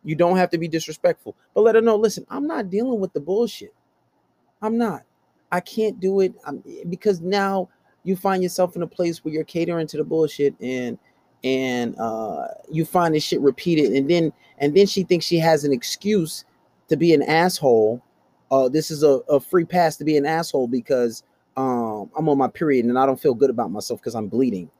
You 0.04 0.14
don't 0.14 0.36
have 0.36 0.50
to 0.50 0.58
be 0.58 0.68
disrespectful, 0.68 1.36
but 1.54 1.62
let 1.62 1.74
her 1.74 1.80
know. 1.80 1.96
Listen, 1.96 2.24
I'm 2.28 2.46
not 2.46 2.70
dealing 2.70 3.00
with 3.00 3.12
the 3.12 3.20
bullshit. 3.20 3.74
I'm 4.62 4.78
not. 4.78 5.02
I 5.50 5.60
can't 5.60 5.98
do 5.98 6.20
it 6.20 6.34
I'm, 6.46 6.62
because 6.88 7.20
now 7.20 7.68
you 8.04 8.16
find 8.16 8.42
yourself 8.42 8.76
in 8.76 8.82
a 8.82 8.86
place 8.86 9.24
where 9.24 9.32
you're 9.32 9.44
catering 9.44 9.86
to 9.88 9.96
the 9.96 10.04
bullshit 10.04 10.54
and 10.60 10.98
and 11.44 11.96
uh, 11.98 12.48
you 12.70 12.84
find 12.84 13.14
this 13.14 13.22
shit 13.22 13.40
repeated, 13.40 13.92
and 13.92 14.10
then 14.10 14.32
and 14.58 14.76
then 14.76 14.86
she 14.86 15.04
thinks 15.04 15.24
she 15.24 15.38
has 15.38 15.64
an 15.64 15.72
excuse 15.72 16.44
to 16.88 16.96
be 16.96 17.14
an 17.14 17.22
asshole. 17.22 18.02
Uh, 18.50 18.68
this 18.68 18.90
is 18.90 19.02
a, 19.02 19.20
a 19.28 19.38
free 19.38 19.64
pass 19.64 19.96
to 19.96 20.04
be 20.04 20.16
an 20.16 20.26
asshole 20.26 20.66
because 20.66 21.22
um, 21.56 22.10
I'm 22.16 22.28
on 22.28 22.38
my 22.38 22.48
period 22.48 22.86
and 22.86 22.98
I 22.98 23.06
don't 23.06 23.20
feel 23.20 23.34
good 23.34 23.50
about 23.50 23.70
myself 23.70 24.00
because 24.00 24.14
I'm 24.14 24.28
bleeding. 24.28 24.70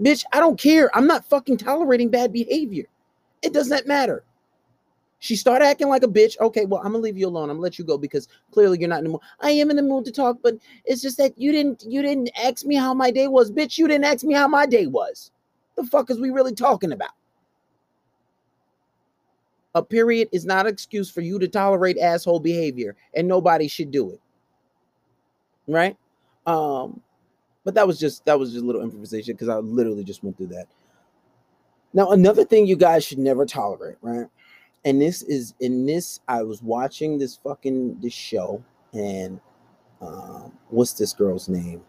Bitch, 0.00 0.24
I 0.32 0.40
don't 0.40 0.58
care. 0.58 0.90
I'm 0.96 1.06
not 1.06 1.24
fucking 1.24 1.58
tolerating 1.58 2.08
bad 2.08 2.32
behavior. 2.32 2.84
It 3.42 3.52
does 3.52 3.68
not 3.68 3.86
matter. 3.86 4.24
She 5.22 5.36
started 5.36 5.66
acting 5.66 5.88
like 5.88 6.02
a 6.02 6.08
bitch. 6.08 6.36
Okay, 6.40 6.64
well, 6.64 6.80
I'm 6.80 6.90
gonna 6.90 6.98
leave 6.98 7.16
you 7.16 7.28
alone. 7.28 7.48
I'm 7.48 7.54
gonna 7.54 7.62
let 7.62 7.78
you 7.78 7.84
go 7.84 7.96
because 7.96 8.26
clearly 8.50 8.80
you're 8.80 8.88
not 8.88 8.98
in 8.98 9.04
the 9.04 9.10
mood. 9.10 9.20
I 9.38 9.52
am 9.52 9.70
in 9.70 9.76
the 9.76 9.82
mood 9.82 10.04
to 10.06 10.10
talk, 10.10 10.38
but 10.42 10.56
it's 10.84 11.00
just 11.00 11.16
that 11.18 11.38
you 11.38 11.52
didn't 11.52 11.84
you 11.86 12.02
didn't 12.02 12.30
ask 12.42 12.66
me 12.66 12.74
how 12.74 12.92
my 12.92 13.12
day 13.12 13.28
was. 13.28 13.52
Bitch, 13.52 13.78
you 13.78 13.86
didn't 13.86 14.04
ask 14.04 14.24
me 14.24 14.34
how 14.34 14.48
my 14.48 14.66
day 14.66 14.88
was. 14.88 15.30
The 15.76 15.84
fuck 15.84 16.10
is 16.10 16.18
we 16.18 16.30
really 16.30 16.56
talking 16.56 16.90
about? 16.90 17.12
A 19.76 19.82
period 19.82 20.28
is 20.32 20.44
not 20.44 20.66
an 20.66 20.72
excuse 20.72 21.08
for 21.08 21.20
you 21.20 21.38
to 21.38 21.46
tolerate 21.46 21.98
asshole 21.98 22.40
behavior, 22.40 22.96
and 23.14 23.28
nobody 23.28 23.68
should 23.68 23.92
do 23.92 24.10
it. 24.10 24.20
Right? 25.68 25.96
Um, 26.48 27.00
but 27.62 27.74
that 27.74 27.86
was 27.86 28.00
just 28.00 28.24
that 28.24 28.40
was 28.40 28.50
just 28.50 28.64
a 28.64 28.66
little 28.66 28.82
improvisation 28.82 29.34
because 29.34 29.48
I 29.48 29.58
literally 29.58 30.02
just 30.02 30.24
went 30.24 30.36
through 30.36 30.48
that. 30.48 30.66
Now, 31.94 32.10
another 32.10 32.44
thing 32.44 32.66
you 32.66 32.74
guys 32.74 33.04
should 33.04 33.18
never 33.18 33.46
tolerate, 33.46 33.98
right? 34.02 34.26
And 34.84 35.00
this 35.00 35.22
is 35.22 35.54
in 35.60 35.86
this, 35.86 36.20
I 36.26 36.42
was 36.42 36.62
watching 36.62 37.18
this 37.18 37.36
fucking 37.36 38.00
this 38.00 38.12
show, 38.12 38.62
and 38.92 39.40
um, 40.00 40.52
what's 40.70 40.94
this 40.94 41.12
girl's 41.12 41.48
name? 41.48 41.82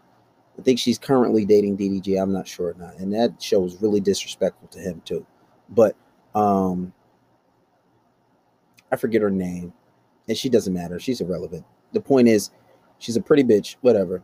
I 0.58 0.62
think 0.62 0.78
she's 0.78 0.98
currently 0.98 1.44
dating 1.44 1.76
DDG. 1.76 2.20
I'm 2.20 2.32
not 2.32 2.46
sure 2.46 2.70
or 2.70 2.74
not. 2.74 2.98
And 2.98 3.12
that 3.12 3.42
show 3.42 3.60
was 3.60 3.80
really 3.82 4.00
disrespectful 4.00 4.68
to 4.68 4.78
him 4.78 5.02
too. 5.04 5.26
But 5.68 5.96
um 6.34 6.92
I 8.92 8.96
forget 8.96 9.22
her 9.22 9.30
name. 9.30 9.72
And 10.28 10.36
she 10.36 10.48
doesn't 10.48 10.72
matter. 10.72 11.00
She's 11.00 11.20
irrelevant. 11.20 11.64
The 11.92 12.00
point 12.00 12.28
is, 12.28 12.50
she's 12.98 13.16
a 13.16 13.20
pretty 13.20 13.42
bitch, 13.42 13.76
whatever. 13.80 14.22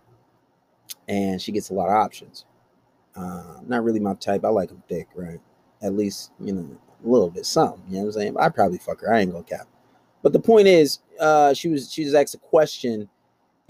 And 1.09 1.43
she 1.43 1.53
gets 1.53 1.71
a 1.71 1.75
lot 1.75 1.89
of 1.89 1.95
options. 1.95 2.47
Uh, 3.17 3.57
not 3.67 3.83
really 3.83 4.01
my 4.01 4.15
type. 4.15 4.45
I 4.45 4.49
like 4.49 4.69
them 4.69 4.83
thick, 4.89 5.09
right? 5.15 5.41
At 5.83 5.95
least, 5.95 6.31
you 6.41 6.53
know, 6.53 6.79
a 7.05 7.09
little 7.09 7.31
bit, 7.31 7.47
something. 7.47 7.83
You 7.89 7.95
know 7.97 8.01
what 8.01 8.07
I'm 8.07 8.13
saying? 8.21 8.37
I'd 8.39 8.55
probably 8.55 8.79
fuck 8.79 9.01
her. 9.01 9.13
I 9.13 9.21
ain't 9.21 9.33
gonna 9.33 9.45
cap. 9.45 9.67
But 10.23 10.33
the 10.33 10.41
point 10.41 10.67
is, 10.67 10.99
uh, 11.19 11.55
she 11.55 11.69
was 11.69 11.93
she 11.93 12.05
was 12.05 12.15
asked 12.15 12.35
a 12.35 12.39
question 12.39 13.09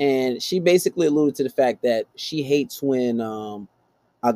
and 0.00 0.42
she 0.42 0.58
basically 0.58 1.06
alluded 1.06 1.34
to 1.36 1.42
the 1.44 1.50
fact 1.50 1.82
that 1.82 2.06
she 2.16 2.42
hates 2.42 2.82
when 2.82 3.20
um 3.20 3.68
a, 4.22 4.34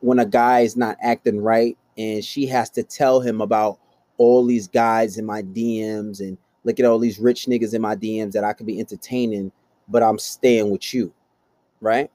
when 0.00 0.18
a 0.18 0.26
guy 0.26 0.60
is 0.60 0.76
not 0.76 0.98
acting 1.00 1.40
right 1.40 1.78
and 1.96 2.22
she 2.22 2.46
has 2.46 2.68
to 2.70 2.82
tell 2.82 3.20
him 3.20 3.40
about 3.40 3.78
all 4.18 4.44
these 4.44 4.68
guys 4.68 5.16
in 5.16 5.24
my 5.24 5.42
DMs 5.42 6.20
and 6.20 6.36
look 6.64 6.78
at 6.78 6.86
all 6.86 6.98
these 6.98 7.18
rich 7.18 7.46
niggas 7.46 7.74
in 7.74 7.80
my 7.80 7.94
DMs 7.94 8.32
that 8.32 8.44
I 8.44 8.52
could 8.52 8.66
be 8.66 8.80
entertaining, 8.80 9.52
but 9.88 10.02
I'm 10.02 10.18
staying 10.18 10.70
with 10.70 10.92
you, 10.92 11.12
right? 11.80 12.10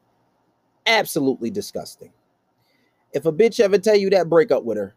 Absolutely 0.86 1.50
disgusting. 1.50 2.12
If 3.14 3.26
a 3.26 3.32
bitch 3.32 3.60
ever 3.60 3.78
tell 3.78 3.96
you 3.96 4.10
that, 4.12 4.30
break 4.30 4.52
up 4.52 4.64
with 4.64 4.78
her. 4.78 4.96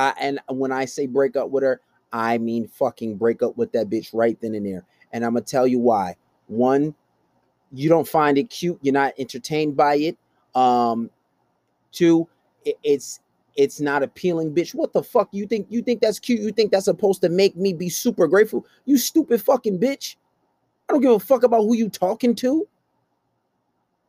I, 0.00 0.14
and 0.20 0.40
when 0.48 0.72
I 0.72 0.84
say 0.84 1.06
break 1.06 1.36
up 1.36 1.50
with 1.50 1.62
her, 1.62 1.80
I 2.12 2.38
mean 2.38 2.66
fucking 2.66 3.16
break 3.16 3.42
up 3.42 3.56
with 3.56 3.72
that 3.72 3.88
bitch 3.88 4.10
right 4.12 4.38
then 4.40 4.54
and 4.54 4.66
there. 4.66 4.84
And 5.12 5.24
I'm 5.24 5.34
gonna 5.34 5.44
tell 5.44 5.66
you 5.66 5.78
why. 5.78 6.16
One, 6.46 6.94
you 7.72 7.88
don't 7.88 8.08
find 8.08 8.38
it 8.38 8.50
cute. 8.50 8.78
You're 8.82 8.94
not 8.94 9.14
entertained 9.18 9.76
by 9.76 9.96
it. 9.96 10.18
Um, 10.54 11.10
two, 11.92 12.28
it, 12.64 12.76
it's 12.82 13.20
it's 13.56 13.80
not 13.80 14.02
appealing, 14.02 14.54
bitch. 14.54 14.74
What 14.74 14.92
the 14.92 15.02
fuck? 15.02 15.28
You 15.32 15.46
think 15.46 15.66
you 15.70 15.82
think 15.82 16.00
that's 16.00 16.18
cute? 16.18 16.40
You 16.40 16.52
think 16.52 16.72
that's 16.72 16.86
supposed 16.86 17.20
to 17.22 17.28
make 17.28 17.56
me 17.56 17.72
be 17.72 17.88
super 17.88 18.26
grateful? 18.26 18.66
You 18.86 18.96
stupid 18.96 19.42
fucking 19.42 19.78
bitch. 19.78 20.16
I 20.88 20.92
don't 20.92 21.02
give 21.02 21.12
a 21.12 21.18
fuck 21.20 21.42
about 21.42 21.62
who 21.62 21.76
you 21.76 21.88
talking 21.88 22.34
to. 22.36 22.66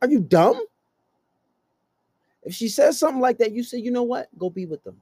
Are 0.00 0.08
you 0.08 0.20
dumb? 0.20 0.60
If 2.42 2.54
she 2.54 2.68
says 2.68 2.98
something 2.98 3.20
like 3.20 3.38
that, 3.38 3.52
you 3.52 3.62
say, 3.62 3.78
you 3.78 3.92
know 3.92 4.02
what? 4.02 4.26
Go 4.36 4.50
be 4.50 4.66
with 4.66 4.82
them. 4.82 5.00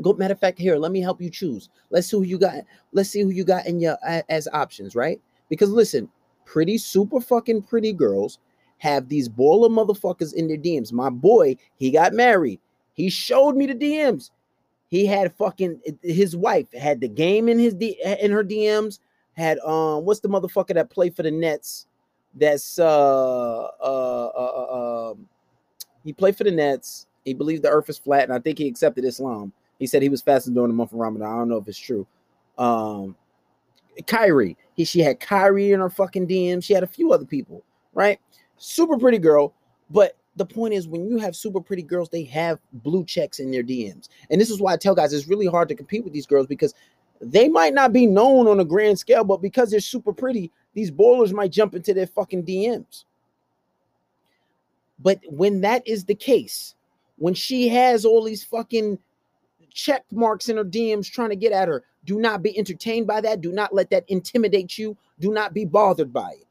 Go. 0.00 0.12
Matter 0.14 0.32
of 0.32 0.40
fact, 0.40 0.58
here, 0.58 0.76
let 0.76 0.92
me 0.92 1.00
help 1.00 1.20
you 1.20 1.30
choose. 1.30 1.68
Let's 1.90 2.08
see 2.08 2.16
who 2.16 2.22
you 2.22 2.38
got. 2.38 2.64
Let's 2.92 3.10
see 3.10 3.20
who 3.20 3.30
you 3.30 3.44
got 3.44 3.66
in 3.66 3.80
your 3.80 3.96
as 4.28 4.48
options, 4.52 4.94
right? 4.94 5.20
Because 5.48 5.70
listen, 5.70 6.08
pretty 6.44 6.78
super 6.78 7.20
fucking 7.20 7.62
pretty 7.62 7.92
girls 7.92 8.38
have 8.78 9.08
these 9.08 9.28
baller 9.28 9.70
motherfuckers 9.70 10.34
in 10.34 10.48
their 10.48 10.56
DMs. 10.56 10.92
My 10.92 11.10
boy, 11.10 11.56
he 11.76 11.90
got 11.90 12.12
married. 12.12 12.60
He 12.94 13.10
showed 13.10 13.56
me 13.56 13.66
the 13.66 13.74
DMs. 13.74 14.30
He 14.88 15.06
had 15.06 15.34
fucking 15.36 15.80
his 16.02 16.36
wife 16.36 16.70
had 16.72 17.00
the 17.00 17.08
game 17.08 17.48
in 17.48 17.58
his 17.58 17.74
D, 17.74 17.98
in 18.20 18.30
her 18.30 18.44
DMs. 18.44 18.98
Had 19.34 19.58
um, 19.60 20.04
what's 20.04 20.20
the 20.20 20.28
motherfucker 20.28 20.74
that 20.74 20.90
played 20.90 21.16
for 21.16 21.22
the 21.22 21.30
Nets? 21.30 21.86
That's 22.34 22.78
uh 22.78 23.62
uh 23.80 24.30
uh, 24.34 24.52
uh 24.56 25.10
um, 25.12 25.28
he 26.04 26.12
played 26.12 26.36
for 26.36 26.44
the 26.44 26.50
Nets. 26.50 27.06
He 27.24 27.34
believed 27.34 27.62
the 27.62 27.70
Earth 27.70 27.88
is 27.88 27.98
flat, 27.98 28.24
and 28.24 28.32
I 28.32 28.38
think 28.38 28.58
he 28.58 28.68
accepted 28.68 29.04
Islam. 29.04 29.52
He 29.82 29.88
said 29.88 30.00
he 30.00 30.08
was 30.08 30.22
fasting 30.22 30.54
during 30.54 30.68
the 30.68 30.76
month 30.76 30.92
of 30.92 31.00
Ramadan. 31.00 31.28
I 31.28 31.36
don't 31.38 31.48
know 31.48 31.56
if 31.56 31.66
it's 31.66 31.76
true. 31.76 32.06
Um, 32.56 33.16
Kyrie. 34.06 34.56
He, 34.74 34.84
she 34.84 35.00
had 35.00 35.18
Kyrie 35.18 35.72
in 35.72 35.80
her 35.80 35.90
fucking 35.90 36.28
DM. 36.28 36.62
She 36.62 36.72
had 36.72 36.84
a 36.84 36.86
few 36.86 37.12
other 37.12 37.24
people, 37.24 37.64
right? 37.92 38.20
Super 38.58 38.96
pretty 38.96 39.18
girl. 39.18 39.54
But 39.90 40.16
the 40.36 40.46
point 40.46 40.72
is, 40.72 40.86
when 40.86 41.10
you 41.10 41.18
have 41.18 41.34
super 41.34 41.60
pretty 41.60 41.82
girls, 41.82 42.08
they 42.10 42.22
have 42.22 42.60
blue 42.74 43.04
checks 43.04 43.40
in 43.40 43.50
their 43.50 43.64
DMs. 43.64 44.08
And 44.30 44.40
this 44.40 44.50
is 44.50 44.60
why 44.60 44.72
I 44.72 44.76
tell 44.76 44.94
guys 44.94 45.12
it's 45.12 45.26
really 45.26 45.46
hard 45.46 45.68
to 45.70 45.74
compete 45.74 46.04
with 46.04 46.12
these 46.12 46.28
girls 46.28 46.46
because 46.46 46.74
they 47.20 47.48
might 47.48 47.74
not 47.74 47.92
be 47.92 48.06
known 48.06 48.46
on 48.46 48.60
a 48.60 48.64
grand 48.64 49.00
scale, 49.00 49.24
but 49.24 49.42
because 49.42 49.72
they're 49.72 49.80
super 49.80 50.12
pretty, 50.12 50.52
these 50.74 50.92
bowlers 50.92 51.32
might 51.32 51.50
jump 51.50 51.74
into 51.74 51.92
their 51.92 52.06
fucking 52.06 52.44
DMs. 52.44 53.02
But 55.00 55.18
when 55.26 55.60
that 55.62 55.84
is 55.88 56.04
the 56.04 56.14
case, 56.14 56.76
when 57.16 57.34
she 57.34 57.66
has 57.66 58.04
all 58.04 58.22
these 58.22 58.44
fucking 58.44 59.00
check 59.72 60.04
marks 60.12 60.48
in 60.48 60.56
her 60.56 60.64
DMs 60.64 61.10
trying 61.10 61.30
to 61.30 61.36
get 61.36 61.52
at 61.52 61.68
her, 61.68 61.84
do 62.04 62.18
not 62.18 62.42
be 62.42 62.56
entertained 62.58 63.06
by 63.06 63.20
that. 63.20 63.40
Do 63.40 63.52
not 63.52 63.74
let 63.74 63.90
that 63.90 64.04
intimidate 64.08 64.76
you. 64.78 64.96
Do 65.20 65.32
not 65.32 65.54
be 65.54 65.64
bothered 65.64 66.12
by 66.12 66.30
it. 66.32 66.46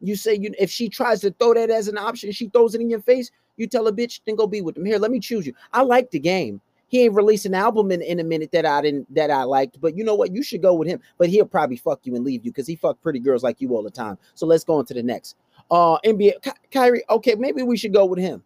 You 0.00 0.16
say 0.16 0.34
you 0.34 0.52
if 0.58 0.70
she 0.70 0.88
tries 0.88 1.20
to 1.22 1.30
throw 1.32 1.54
that 1.54 1.70
as 1.70 1.88
an 1.88 1.98
option, 1.98 2.32
she 2.32 2.48
throws 2.48 2.74
it 2.74 2.80
in 2.80 2.90
your 2.90 3.00
face. 3.00 3.30
You 3.56 3.66
tell 3.66 3.86
a 3.86 3.92
bitch, 3.92 4.20
then 4.26 4.36
go 4.36 4.46
be 4.46 4.60
with 4.60 4.74
them. 4.74 4.84
Here, 4.84 4.98
let 4.98 5.10
me 5.10 5.20
choose 5.20 5.46
you. 5.46 5.54
I 5.72 5.82
like 5.82 6.10
the 6.10 6.18
game. 6.18 6.60
He 6.88 7.02
ain't 7.02 7.14
released 7.14 7.46
an 7.46 7.54
album 7.54 7.90
in, 7.90 8.02
in 8.02 8.20
a 8.20 8.24
minute 8.24 8.52
that 8.52 8.66
I 8.66 8.80
didn't 8.82 9.12
that 9.14 9.30
I 9.30 9.42
liked, 9.44 9.80
but 9.80 9.96
you 9.96 10.04
know 10.04 10.14
what? 10.14 10.32
You 10.32 10.42
should 10.42 10.62
go 10.62 10.74
with 10.74 10.86
him. 10.86 11.00
But 11.18 11.30
he'll 11.30 11.46
probably 11.46 11.76
fuck 11.76 12.00
you 12.04 12.14
and 12.14 12.24
leave 12.24 12.44
you 12.44 12.50
because 12.50 12.66
he 12.66 12.76
fuck 12.76 13.00
pretty 13.00 13.18
girls 13.18 13.42
like 13.42 13.60
you 13.60 13.74
all 13.74 13.82
the 13.82 13.90
time. 13.90 14.18
So 14.34 14.46
let's 14.46 14.64
go 14.64 14.74
on 14.74 14.84
to 14.86 14.94
the 14.94 15.02
next. 15.02 15.36
Uh 15.70 15.98
NBA 16.04 16.42
Ky- 16.42 16.50
Kyrie. 16.70 17.04
Okay, 17.08 17.34
maybe 17.34 17.62
we 17.62 17.76
should 17.76 17.92
go 17.92 18.04
with 18.04 18.18
him. 18.18 18.42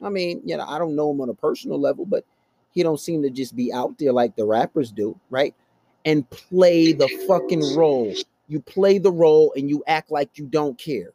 I 0.00 0.10
mean, 0.10 0.42
you 0.44 0.56
know, 0.56 0.66
I 0.66 0.78
don't 0.78 0.96
know 0.96 1.10
him 1.10 1.20
on 1.20 1.28
a 1.28 1.34
personal 1.34 1.80
level, 1.80 2.04
but 2.04 2.24
he 2.72 2.82
don't 2.82 3.00
seem 3.00 3.22
to 3.22 3.30
just 3.30 3.54
be 3.54 3.72
out 3.72 3.98
there 3.98 4.12
like 4.12 4.34
the 4.34 4.44
rappers 4.44 4.90
do, 4.90 5.18
right? 5.30 5.54
And 6.04 6.28
play 6.30 6.92
the 6.92 7.08
fucking 7.28 7.76
role. 7.76 8.12
You 8.48 8.60
play 8.60 8.98
the 8.98 9.12
role 9.12 9.52
and 9.56 9.68
you 9.68 9.84
act 9.86 10.10
like 10.10 10.36
you 10.38 10.46
don't 10.46 10.76
care. 10.78 11.12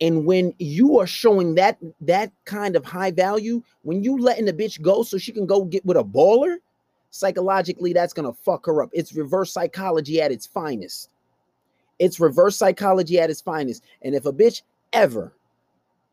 And 0.00 0.26
when 0.26 0.52
you 0.58 0.98
are 0.98 1.06
showing 1.06 1.54
that 1.54 1.78
that 2.02 2.30
kind 2.44 2.76
of 2.76 2.84
high 2.84 3.10
value, 3.10 3.62
when 3.82 4.02
you 4.02 4.18
letting 4.18 4.44
the 4.44 4.52
bitch 4.52 4.80
go 4.82 5.02
so 5.02 5.16
she 5.16 5.32
can 5.32 5.46
go 5.46 5.64
get 5.64 5.84
with 5.84 5.96
a 5.96 6.04
baller, 6.04 6.56
psychologically 7.10 7.92
that's 7.92 8.12
gonna 8.12 8.32
fuck 8.32 8.66
her 8.66 8.82
up. 8.82 8.90
It's 8.92 9.14
reverse 9.14 9.52
psychology 9.52 10.20
at 10.20 10.32
its 10.32 10.46
finest. 10.46 11.08
It's 11.98 12.18
reverse 12.20 12.56
psychology 12.56 13.18
at 13.18 13.30
its 13.30 13.40
finest. 13.40 13.84
And 14.02 14.14
if 14.14 14.26
a 14.26 14.32
bitch 14.32 14.62
ever, 14.92 15.32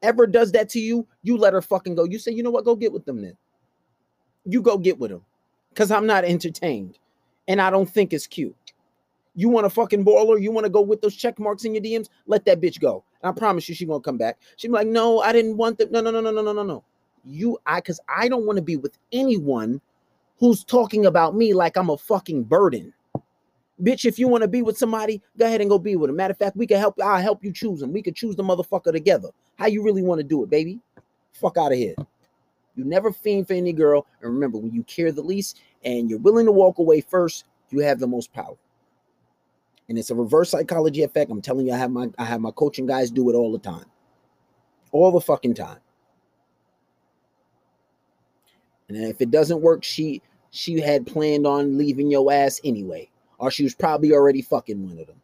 ever 0.04 0.28
does 0.28 0.52
that 0.52 0.70
to 0.70 0.80
you, 0.80 1.08
you 1.24 1.38
let 1.38 1.54
her 1.54 1.62
fucking 1.62 1.96
go. 1.96 2.04
You 2.04 2.20
say, 2.20 2.32
you 2.32 2.44
know 2.44 2.52
what? 2.52 2.66
Go 2.66 2.76
get 2.76 2.94
with 2.94 3.06
them 3.06 3.22
then 3.22 3.36
you 4.46 4.62
go 4.62 4.78
get 4.78 5.00
with 5.00 5.12
him 5.12 5.22
because 5.70 5.92
I'm 5.92 6.06
not 6.06 6.26
entertained 6.26 6.98
and 7.48 7.62
I 7.62 7.70
don't 7.70 7.90
think 7.90 8.14
it's 8.14 8.28
cute. 8.28 8.56
You 9.36 9.50
want 9.50 9.66
a 9.66 9.70
fucking 9.70 10.04
baller? 10.04 10.42
You 10.42 10.52
want 10.52 10.66
to 10.66 10.70
go 10.70 10.82
with 10.82 11.02
those 11.02 11.16
check 11.16 11.40
marks 11.40 11.64
in 11.64 11.74
your 11.74 11.84
DMs? 11.84 12.10
Let 12.28 12.46
that 12.46 12.60
bitch 12.60 12.80
go. 12.80 13.04
And 13.22 13.30
I 13.30 13.38
promise 13.38 13.70
you, 13.70 13.76
she 13.76 13.86
gonna 13.86 14.02
come 14.02 14.18
back. 14.18 14.38
She 14.58 14.68
be 14.68 14.74
like, 14.74 14.88
no, 14.88 15.22
I 15.22 15.32
didn't 15.32 15.58
want 15.58 15.78
that. 15.78 15.92
No, 15.92 16.02
no, 16.02 16.12
no, 16.12 16.20
no, 16.22 16.32
no, 16.32 16.42
no, 16.42 16.54
no, 16.54 16.64
no. 16.64 16.84
You, 17.26 17.58
I, 17.66 17.80
because 17.80 18.00
I 18.08 18.28
don't 18.28 18.46
want 18.46 18.58
to 18.58 18.62
be 18.62 18.78
with 18.78 18.98
anyone 19.12 19.82
who's 20.40 20.64
talking 20.64 21.06
about 21.06 21.36
me 21.36 21.54
like 21.54 21.78
I'm 21.78 21.90
a 21.90 21.98
fucking 21.98 22.44
burden. 22.44 22.94
Bitch, 23.82 24.04
if 24.04 24.20
you 24.20 24.28
want 24.28 24.42
to 24.42 24.48
be 24.48 24.62
with 24.62 24.78
somebody, 24.78 25.22
go 25.38 25.46
ahead 25.46 25.62
and 25.62 25.70
go 25.70 25.80
be 25.80 25.96
with 25.96 26.10
them. 26.10 26.18
Matter 26.18 26.34
of 26.34 26.38
fact, 26.38 26.58
we 26.58 26.68
can 26.68 26.78
help. 26.78 27.00
I'll 27.02 27.22
help 27.22 27.44
you 27.44 27.54
choose 27.54 27.80
them. 27.80 27.94
We 27.94 28.02
could 28.02 28.16
choose 28.16 28.36
the 28.36 28.44
motherfucker 28.44 28.92
together. 28.92 29.30
How 29.58 29.68
you 29.68 29.84
really 29.84 30.02
want 30.02 30.20
to 30.20 30.24
do 30.24 30.44
it, 30.44 30.50
baby? 30.50 30.80
Fuck 31.34 31.58
out 31.58 31.72
of 31.72 31.78
here. 31.78 31.96
You 32.80 32.86
never 32.86 33.12
fiend 33.12 33.46
for 33.46 33.56
any 33.56 33.74
girl. 33.74 34.08
And 34.22 34.34
remember, 34.34 34.58
when 34.58 34.72
you 34.72 34.84
care 34.84 35.12
the 35.12 35.22
least 35.22 35.60
and 35.84 36.10
you're 36.10 36.20
willing 36.20 36.46
to 36.46 36.52
walk 36.54 36.78
away 36.78 37.02
first, 37.02 37.44
you 37.72 37.80
have 37.80 38.00
the 38.00 38.08
most 38.08 38.32
power. 38.32 38.56
And 39.90 39.98
it's 39.98 40.12
a 40.12 40.16
reverse 40.16 40.52
psychology 40.52 41.04
effect. 41.04 41.30
I'm 41.30 41.42
telling 41.42 41.68
you, 41.68 41.74
I 41.74 41.78
have 41.78 41.92
my 41.92 42.08
I 42.18 42.24
have 42.24 42.40
my 42.40 42.52
coaching 42.52 42.86
guys 42.86 43.12
do 43.12 43.30
it 43.30 43.34
all 43.34 43.52
the 43.52 43.60
time. 43.60 43.84
All 44.94 45.12
the 45.12 45.20
fucking 45.20 45.56
time. 45.56 45.80
And 48.88 48.98
if 48.98 49.20
it 49.20 49.30
doesn't 49.30 49.62
work, 49.62 49.84
she 49.84 50.22
she 50.52 50.80
had 50.80 51.06
planned 51.06 51.46
on 51.46 51.78
leaving 51.78 52.10
your 52.10 52.32
ass 52.32 52.62
anyway. 52.64 53.10
Or 53.40 53.52
she 53.52 53.64
was 53.64 53.76
probably 53.76 54.14
already 54.14 54.42
fucking 54.42 54.82
one 54.88 55.00
of 55.00 55.08
them. 55.08 55.22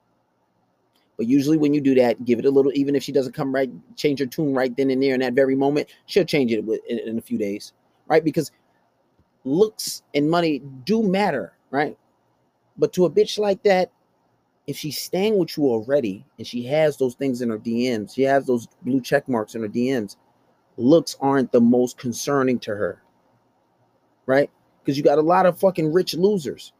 But 1.17 1.27
usually 1.27 1.57
when 1.57 1.73
you 1.73 1.81
do 1.81 1.95
that, 1.95 2.25
give 2.25 2.39
it 2.39 2.45
a 2.45 2.49
little, 2.49 2.71
even 2.75 2.95
if 2.95 3.03
she 3.03 3.11
doesn't 3.11 3.33
come 3.33 3.53
right, 3.53 3.71
change 3.95 4.19
her 4.19 4.25
tune 4.25 4.53
right 4.53 4.75
then 4.75 4.89
and 4.89 5.01
there 5.01 5.13
in 5.13 5.21
that 5.21 5.33
very 5.33 5.55
moment, 5.55 5.87
she'll 6.07 6.25
change 6.25 6.51
it 6.51 6.65
in, 6.89 7.17
a 7.17 7.21
few 7.21 7.37
days, 7.37 7.73
right? 8.07 8.23
Because 8.23 8.51
looks 9.45 10.03
and 10.13 10.29
money 10.29 10.59
do 10.83 11.03
matter, 11.03 11.53
right? 11.71 11.97
But 12.77 12.91
to 12.93 13.05
a 13.05 13.09
bitch 13.09 13.39
like 13.39 13.63
that, 13.63 13.91
if 14.67 14.75
she's 14.75 14.97
staying 14.97 15.37
with 15.37 15.57
you 15.57 15.65
already 15.65 16.25
and 16.37 16.45
she 16.45 16.63
has 16.63 16.97
those 16.97 17.15
things 17.15 17.41
in 17.41 17.49
her 17.49 17.59
DMs, 17.59 18.15
she 18.15 18.23
has 18.23 18.45
those 18.45 18.67
blue 18.81 18.99
check 18.99 19.29
marks 19.29 19.55
in 19.55 19.61
her 19.61 19.69
DMs, 19.69 20.17
looks 20.77 21.15
aren't 21.21 21.51
the 21.51 21.61
most 21.61 21.97
concerning 21.97 22.59
to 22.59 22.71
her, 22.71 23.01
right? 24.25 24.49
Because 24.83 24.97
you 24.97 25.03
got 25.03 25.19
a 25.19 25.21
lot 25.21 25.45
of 25.45 25.57
fucking 25.59 25.93
rich 25.93 26.13
losers. 26.15 26.73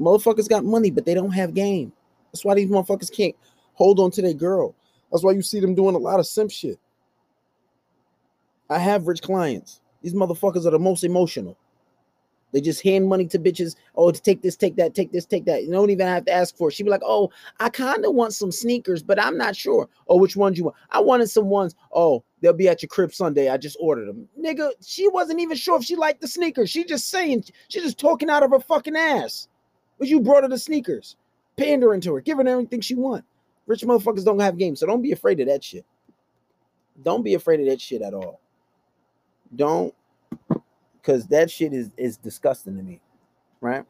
Motherfuckers 0.00 0.48
got 0.48 0.64
money, 0.64 0.90
but 0.90 1.04
they 1.04 1.14
don't 1.14 1.32
have 1.32 1.52
game. 1.52 1.92
That's 2.32 2.44
why 2.44 2.54
these 2.54 2.70
motherfuckers 2.70 3.14
can't 3.14 3.36
hold 3.74 4.00
on 4.00 4.10
to 4.12 4.22
their 4.22 4.34
girl. 4.34 4.74
That's 5.10 5.24
why 5.24 5.32
you 5.32 5.42
see 5.42 5.60
them 5.60 5.74
doing 5.74 5.94
a 5.94 5.98
lot 5.98 6.20
of 6.20 6.26
simp 6.26 6.50
shit. 6.50 6.78
I 8.70 8.78
have 8.78 9.06
rich 9.06 9.22
clients. 9.22 9.80
These 10.02 10.14
motherfuckers 10.14 10.66
are 10.66 10.70
the 10.70 10.78
most 10.78 11.04
emotional. 11.04 11.56
They 12.52 12.60
just 12.60 12.82
hand 12.82 13.08
money 13.08 13.26
to 13.28 13.38
bitches. 13.38 13.76
Oh, 13.96 14.10
to 14.10 14.20
take 14.20 14.42
this, 14.42 14.56
take 14.56 14.76
that, 14.76 14.94
take 14.94 15.10
this, 15.10 15.24
take 15.24 15.46
that. 15.46 15.64
You 15.64 15.72
don't 15.72 15.90
even 15.90 16.06
have 16.06 16.26
to 16.26 16.32
ask 16.32 16.56
for 16.56 16.68
it. 16.68 16.72
She'd 16.72 16.82
be 16.82 16.90
like, 16.90 17.02
oh, 17.04 17.30
I 17.60 17.70
kind 17.70 18.04
of 18.04 18.14
want 18.14 18.34
some 18.34 18.52
sneakers, 18.52 19.02
but 19.02 19.18
I'm 19.18 19.38
not 19.38 19.56
sure. 19.56 19.88
Oh, 20.08 20.16
which 20.18 20.36
ones 20.36 20.58
you 20.58 20.64
want? 20.64 20.76
I 20.90 21.00
wanted 21.00 21.30
some 21.30 21.46
ones. 21.46 21.74
Oh, 21.94 22.22
they'll 22.40 22.52
be 22.52 22.68
at 22.68 22.82
your 22.82 22.88
crib 22.88 23.14
Sunday. 23.14 23.48
I 23.48 23.56
just 23.56 23.76
ordered 23.80 24.06
them. 24.06 24.28
Nigga, 24.38 24.70
she 24.84 25.08
wasn't 25.08 25.40
even 25.40 25.56
sure 25.56 25.78
if 25.78 25.84
she 25.84 25.96
liked 25.96 26.20
the 26.20 26.28
sneakers. 26.28 26.68
She 26.68 26.84
just 26.84 27.08
saying, 27.08 27.44
she's 27.68 27.84
just 27.84 27.98
talking 27.98 28.28
out 28.28 28.42
of 28.42 28.50
her 28.50 28.60
fucking 28.60 28.96
ass. 28.96 29.48
But 29.98 30.08
you 30.08 30.20
brought 30.20 30.42
her 30.42 30.48
the 30.48 30.58
sneakers, 30.58 31.16
pandering 31.56 32.02
to 32.02 32.14
her, 32.14 32.20
giving 32.20 32.46
her 32.46 32.52
everything 32.52 32.82
she 32.82 32.94
want. 32.94 33.24
Rich 33.72 33.84
motherfuckers 33.84 34.22
don't 34.22 34.38
have 34.38 34.58
games, 34.58 34.80
so 34.80 34.86
don't 34.86 35.00
be 35.00 35.12
afraid 35.12 35.40
of 35.40 35.46
that 35.46 35.64
shit. 35.64 35.86
Don't 37.02 37.22
be 37.22 37.32
afraid 37.32 37.58
of 37.58 37.64
that 37.68 37.80
shit 37.80 38.02
at 38.02 38.12
all. 38.12 38.38
Don't, 39.56 39.94
because 41.00 41.26
that 41.28 41.50
shit 41.50 41.72
is 41.72 41.88
is 41.96 42.18
disgusting 42.18 42.76
to 42.76 42.82
me, 42.82 43.00
right? 43.62 43.86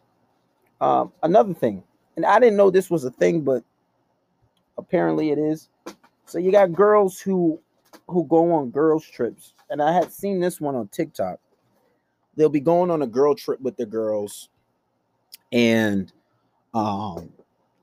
Um, 0.81 1.12
another 1.25 1.53
thing, 1.53 1.83
and 2.15 2.25
I 2.25 2.39
didn't 2.39 2.57
know 2.57 2.71
this 2.71 2.91
was 2.91 3.03
a 3.03 3.11
thing, 3.11 3.41
but 3.41 3.65
apparently 4.79 5.33
it 5.33 5.39
is. 5.39 5.69
So 6.27 6.39
you 6.39 6.53
got 6.53 6.73
girls 6.73 7.19
who 7.19 7.59
who 8.07 8.23
go 8.27 8.53
on 8.53 8.71
girls 8.71 9.05
trips, 9.05 9.53
and 9.69 9.83
I 9.83 9.93
had 9.93 10.12
seen 10.12 10.39
this 10.39 10.61
one 10.61 10.77
on 10.77 10.87
TikTok. 10.87 11.41
They'll 12.37 12.49
be 12.49 12.61
going 12.61 12.93
on 12.93 13.03
a 13.03 13.07
girl 13.09 13.35
trip 13.35 13.61
with 13.61 13.77
their 13.77 13.87
girls, 13.87 14.49
and 15.51 16.12
um, 16.73 17.33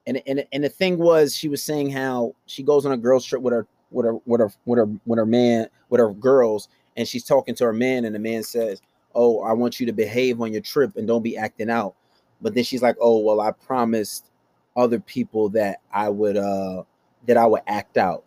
and 0.07 0.21
and 0.25 0.45
and 0.51 0.63
the 0.63 0.69
thing 0.69 0.97
was, 0.97 1.35
she 1.35 1.49
was 1.49 1.63
saying 1.63 1.91
how 1.91 2.35
she 2.45 2.63
goes 2.63 2.85
on 2.85 2.91
a 2.91 2.97
girls 2.97 3.25
trip 3.25 3.41
with 3.41 3.53
her 3.53 3.67
with 3.91 4.05
her 4.05 4.17
with 4.25 4.41
her 4.41 4.51
with 4.65 4.79
her 4.79 4.87
with 5.05 5.19
her 5.19 5.25
man 5.25 5.67
with 5.89 5.99
her 5.99 6.11
girls, 6.13 6.69
and 6.97 7.07
she's 7.07 7.23
talking 7.23 7.55
to 7.55 7.65
her 7.65 7.73
man, 7.73 8.05
and 8.05 8.15
the 8.15 8.19
man 8.19 8.43
says, 8.43 8.81
"Oh, 9.15 9.41
I 9.41 9.53
want 9.53 9.79
you 9.79 9.85
to 9.85 9.93
behave 9.93 10.41
on 10.41 10.51
your 10.51 10.61
trip 10.61 10.95
and 10.95 11.07
don't 11.07 11.23
be 11.23 11.37
acting 11.37 11.69
out." 11.69 11.95
But 12.41 12.53
then 12.55 12.63
she's 12.63 12.81
like, 12.81 12.95
"Oh, 13.01 13.19
well, 13.19 13.41
I 13.41 13.51
promised 13.51 14.31
other 14.75 14.99
people 14.99 15.49
that 15.49 15.81
I 15.93 16.09
would 16.09 16.37
uh 16.37 16.83
that 17.27 17.37
I 17.37 17.45
would 17.45 17.61
act 17.67 17.97
out." 17.97 18.23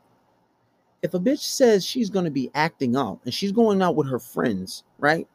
If 1.02 1.14
a 1.14 1.18
bitch 1.18 1.40
says 1.40 1.84
she's 1.84 2.10
going 2.10 2.26
to 2.26 2.30
be 2.30 2.50
acting 2.54 2.94
out 2.94 3.18
and 3.24 3.34
she's 3.34 3.50
going 3.50 3.82
out 3.82 3.96
with 3.96 4.08
her 4.08 4.20
friends, 4.20 4.84
right? 4.98 5.26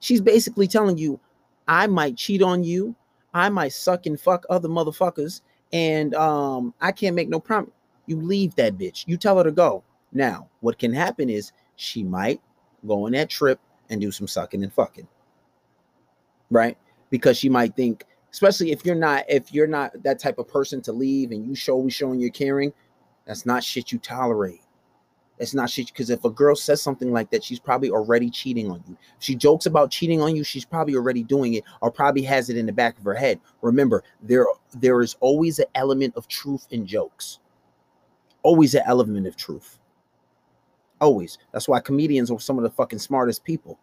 She's 0.00 0.20
basically 0.20 0.68
telling 0.68 0.98
you, 0.98 1.18
I 1.66 1.86
might 1.86 2.18
cheat 2.18 2.42
on 2.42 2.62
you. 2.62 2.94
I 3.32 3.48
might 3.48 3.72
suck 3.72 4.04
and 4.04 4.20
fuck 4.20 4.44
other 4.50 4.68
motherfuckers 4.68 5.40
and 5.72 6.14
um, 6.14 6.74
I 6.80 6.92
can't 6.92 7.16
make 7.16 7.28
no 7.28 7.40
promise. 7.40 7.70
You 8.06 8.20
leave 8.20 8.54
that 8.56 8.78
bitch. 8.78 9.04
You 9.06 9.16
tell 9.16 9.38
her 9.38 9.44
to 9.44 9.52
go. 9.52 9.82
Now, 10.12 10.48
what 10.60 10.78
can 10.78 10.92
happen 10.92 11.28
is 11.28 11.52
she 11.76 12.02
might 12.02 12.40
go 12.86 13.06
on 13.06 13.12
that 13.12 13.30
trip 13.30 13.58
and 13.90 14.00
do 14.00 14.10
some 14.10 14.28
sucking 14.28 14.62
and 14.62 14.72
fucking. 14.72 15.08
Right? 16.50 16.76
Because 17.10 17.38
she 17.38 17.48
might 17.48 17.74
think, 17.74 18.04
especially 18.32 18.70
if 18.72 18.84
you're 18.84 18.94
not, 18.94 19.24
if 19.28 19.52
you're 19.52 19.66
not 19.66 20.02
that 20.02 20.18
type 20.18 20.38
of 20.38 20.48
person 20.48 20.80
to 20.82 20.92
leave 20.92 21.30
and 21.32 21.44
you 21.46 21.54
show 21.54 21.76
we 21.76 21.90
showing 21.90 22.20
you're 22.20 22.30
caring, 22.30 22.72
that's 23.26 23.46
not 23.46 23.64
shit 23.64 23.90
you 23.90 23.98
tolerate. 23.98 24.60
It's 25.38 25.54
not 25.54 25.68
shit 25.68 25.88
because 25.88 26.10
if 26.10 26.24
a 26.24 26.30
girl 26.30 26.54
says 26.54 26.80
something 26.80 27.12
like 27.12 27.30
that, 27.30 27.42
she's 27.42 27.58
probably 27.58 27.90
already 27.90 28.30
cheating 28.30 28.70
on 28.70 28.82
you. 28.86 28.96
If 29.18 29.24
she 29.24 29.34
jokes 29.34 29.66
about 29.66 29.90
cheating 29.90 30.22
on 30.22 30.36
you, 30.36 30.44
she's 30.44 30.64
probably 30.64 30.94
already 30.94 31.24
doing 31.24 31.54
it 31.54 31.64
or 31.82 31.90
probably 31.90 32.22
has 32.22 32.50
it 32.50 32.56
in 32.56 32.66
the 32.66 32.72
back 32.72 32.96
of 32.98 33.04
her 33.04 33.14
head. 33.14 33.40
Remember, 33.60 34.04
there 34.22 34.46
there 34.74 35.00
is 35.02 35.16
always 35.20 35.58
an 35.58 35.66
element 35.74 36.14
of 36.16 36.28
truth 36.28 36.66
in 36.70 36.86
jokes. 36.86 37.40
Always 38.42 38.74
an 38.74 38.82
element 38.86 39.26
of 39.26 39.36
truth. 39.36 39.78
Always. 41.00 41.38
That's 41.52 41.68
why 41.68 41.80
comedians 41.80 42.30
are 42.30 42.38
some 42.38 42.56
of 42.56 42.62
the 42.62 42.70
fucking 42.70 43.00
smartest 43.00 43.42
people. 43.44 43.78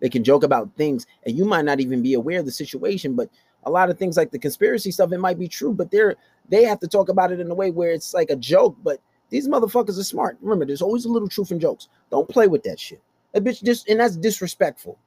They 0.00 0.08
can 0.08 0.24
joke 0.24 0.44
about 0.44 0.74
things 0.76 1.06
and 1.26 1.36
you 1.36 1.44
might 1.44 1.66
not 1.66 1.80
even 1.80 2.00
be 2.02 2.14
aware 2.14 2.40
of 2.40 2.46
the 2.46 2.52
situation, 2.52 3.14
but 3.14 3.28
a 3.64 3.70
lot 3.70 3.90
of 3.90 3.98
things 3.98 4.16
like 4.16 4.30
the 4.30 4.38
conspiracy 4.38 4.90
stuff, 4.90 5.12
it 5.12 5.18
might 5.18 5.38
be 5.38 5.48
true, 5.48 5.74
but 5.74 5.90
they're 5.90 6.16
they 6.48 6.64
have 6.64 6.80
to 6.80 6.88
talk 6.88 7.10
about 7.10 7.30
it 7.30 7.38
in 7.38 7.50
a 7.50 7.54
way 7.54 7.70
where 7.70 7.90
it's 7.90 8.14
like 8.14 8.30
a 8.30 8.36
joke, 8.36 8.76
but 8.82 8.98
these 9.30 9.48
motherfuckers 9.48 9.98
are 9.98 10.04
smart. 10.04 10.36
Remember, 10.40 10.66
there's 10.66 10.82
always 10.82 11.04
a 11.04 11.08
little 11.08 11.28
truth 11.28 11.52
in 11.52 11.60
jokes. 11.60 11.88
Don't 12.10 12.28
play 12.28 12.48
with 12.48 12.62
that 12.64 12.78
shit. 12.78 13.00
That 13.32 13.44
bitch 13.44 13.62
just 13.62 13.88
and 13.88 14.00
that's 14.00 14.16
disrespectful. 14.16 14.98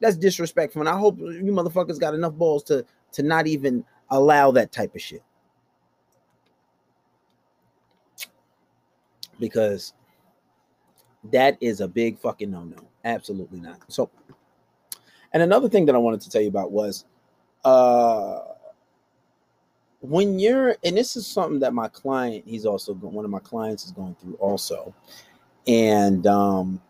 That's 0.00 0.16
disrespectful. 0.16 0.82
And 0.82 0.88
I 0.88 0.98
hope 0.98 1.18
you 1.18 1.52
motherfuckers 1.52 2.00
got 2.00 2.14
enough 2.14 2.34
balls 2.34 2.64
to 2.64 2.84
to 3.12 3.22
not 3.22 3.46
even 3.46 3.84
allow 4.10 4.50
that 4.50 4.72
type 4.72 4.94
of 4.94 5.00
shit. 5.00 5.22
Because 9.38 9.94
that 11.32 11.56
is 11.60 11.80
a 11.80 11.88
big 11.88 12.18
fucking 12.18 12.50
no-no. 12.50 12.76
Absolutely 13.04 13.60
not. 13.60 13.80
So, 13.88 14.10
and 15.32 15.42
another 15.42 15.68
thing 15.68 15.86
that 15.86 15.94
I 15.94 15.98
wanted 15.98 16.20
to 16.22 16.30
tell 16.30 16.42
you 16.42 16.48
about 16.48 16.72
was 16.72 17.04
uh 17.64 18.40
when 20.04 20.38
you're 20.38 20.76
and 20.84 20.96
this 20.96 21.16
is 21.16 21.26
something 21.26 21.60
that 21.60 21.72
my 21.72 21.88
client 21.88 22.44
he's 22.46 22.66
also 22.66 22.92
one 22.94 23.24
of 23.24 23.30
my 23.30 23.38
clients 23.38 23.86
is 23.86 23.92
going 23.92 24.14
through 24.20 24.34
also. 24.34 24.94
And 25.66 26.26
um 26.26 26.80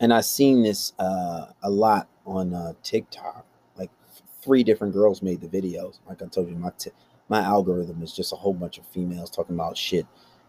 and 0.00 0.12
i've 0.12 0.24
seen 0.24 0.62
this 0.64 0.94
uh 0.98 1.46
a 1.62 1.70
lot 1.70 2.08
on 2.26 2.54
uh 2.54 2.72
tiktok. 2.82 3.46
Like 3.76 3.90
three 4.42 4.64
different 4.64 4.94
girls 4.94 5.22
made 5.22 5.40
the 5.40 5.46
videos. 5.46 6.00
Like 6.08 6.22
i 6.22 6.26
told 6.26 6.48
you 6.48 6.56
my 6.56 6.72
t- 6.76 6.90
my 7.28 7.40
algorithm 7.40 8.02
is 8.02 8.12
just 8.12 8.32
a 8.32 8.36
whole 8.36 8.54
bunch 8.54 8.78
of 8.78 8.86
females 8.86 9.30
talking 9.30 9.54
about 9.54 9.76
shit. 9.78 10.06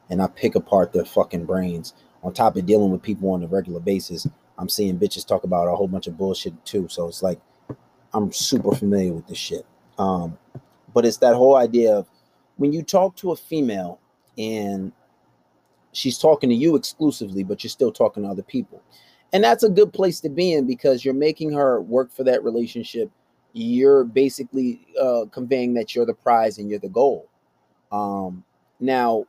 And 0.10 0.24
i 0.24 0.28
pick 0.28 0.56
apart 0.56 0.92
their 0.92 1.06
fucking 1.06 1.46
brains. 1.46 1.94
On 2.24 2.34
top 2.34 2.56
of 2.56 2.66
dealing 2.66 2.90
with 2.90 3.04
people 3.04 3.30
on 3.30 3.44
a 3.44 3.48
regular 3.48 3.80
basis 3.80 4.28
i'm 4.58 4.70
seeing 4.70 4.98
bitches 4.98 5.26
talk 5.28 5.44
about 5.44 5.68
a 5.68 5.76
whole 5.76 5.88
bunch 5.88 6.08
of 6.08 6.18
bullshit 6.18 6.66
too. 6.66 6.88
So 6.90 7.08
it's 7.08 7.22
like 7.22 7.40
i'm 8.12 8.32
super 8.32 8.74
familiar 8.74 9.14
with 9.14 9.28
this 9.28 9.38
shit. 9.38 9.68
Um 10.00 10.40
but 10.94 11.06
it's 11.06 11.18
that 11.18 11.36
whole 11.36 11.56
idea 11.56 11.94
of 11.94 12.08
when 12.58 12.74
you 12.74 12.84
talk 12.84 13.16
to 13.18 13.32
a 13.32 13.36
female 13.36 14.00
and 14.38 14.92
she's 15.92 16.18
talking 16.18 16.50
to 16.50 16.56
you 16.56 16.76
exclusively, 16.76 17.44
but 17.44 17.64
you're 17.64 17.70
still 17.70 17.92
talking 17.92 18.24
to 18.24 18.30
other 18.30 18.44
people. 18.44 18.82
And 19.32 19.44
that's 19.44 19.64
a 19.64 19.70
good 19.70 19.94
place 19.94 20.20
to 20.22 20.30
be 20.30 20.54
in 20.54 20.68
because 20.68 21.04
you're 21.04 21.14
making 21.14 21.52
her 21.54 21.82
work 21.82 22.12
for 22.12 22.24
that 22.24 22.44
relationship. 22.44 23.10
You're 23.54 24.04
basically 24.04 24.86
uh, 25.00 25.26
conveying 25.32 25.74
that 25.76 25.96
you're 25.96 26.06
the 26.06 26.14
prize 26.14 26.58
and 26.58 26.70
you're 26.70 26.80
the 26.80 26.90
goal. 26.90 27.30
Um, 27.92 28.44
now, 28.80 29.26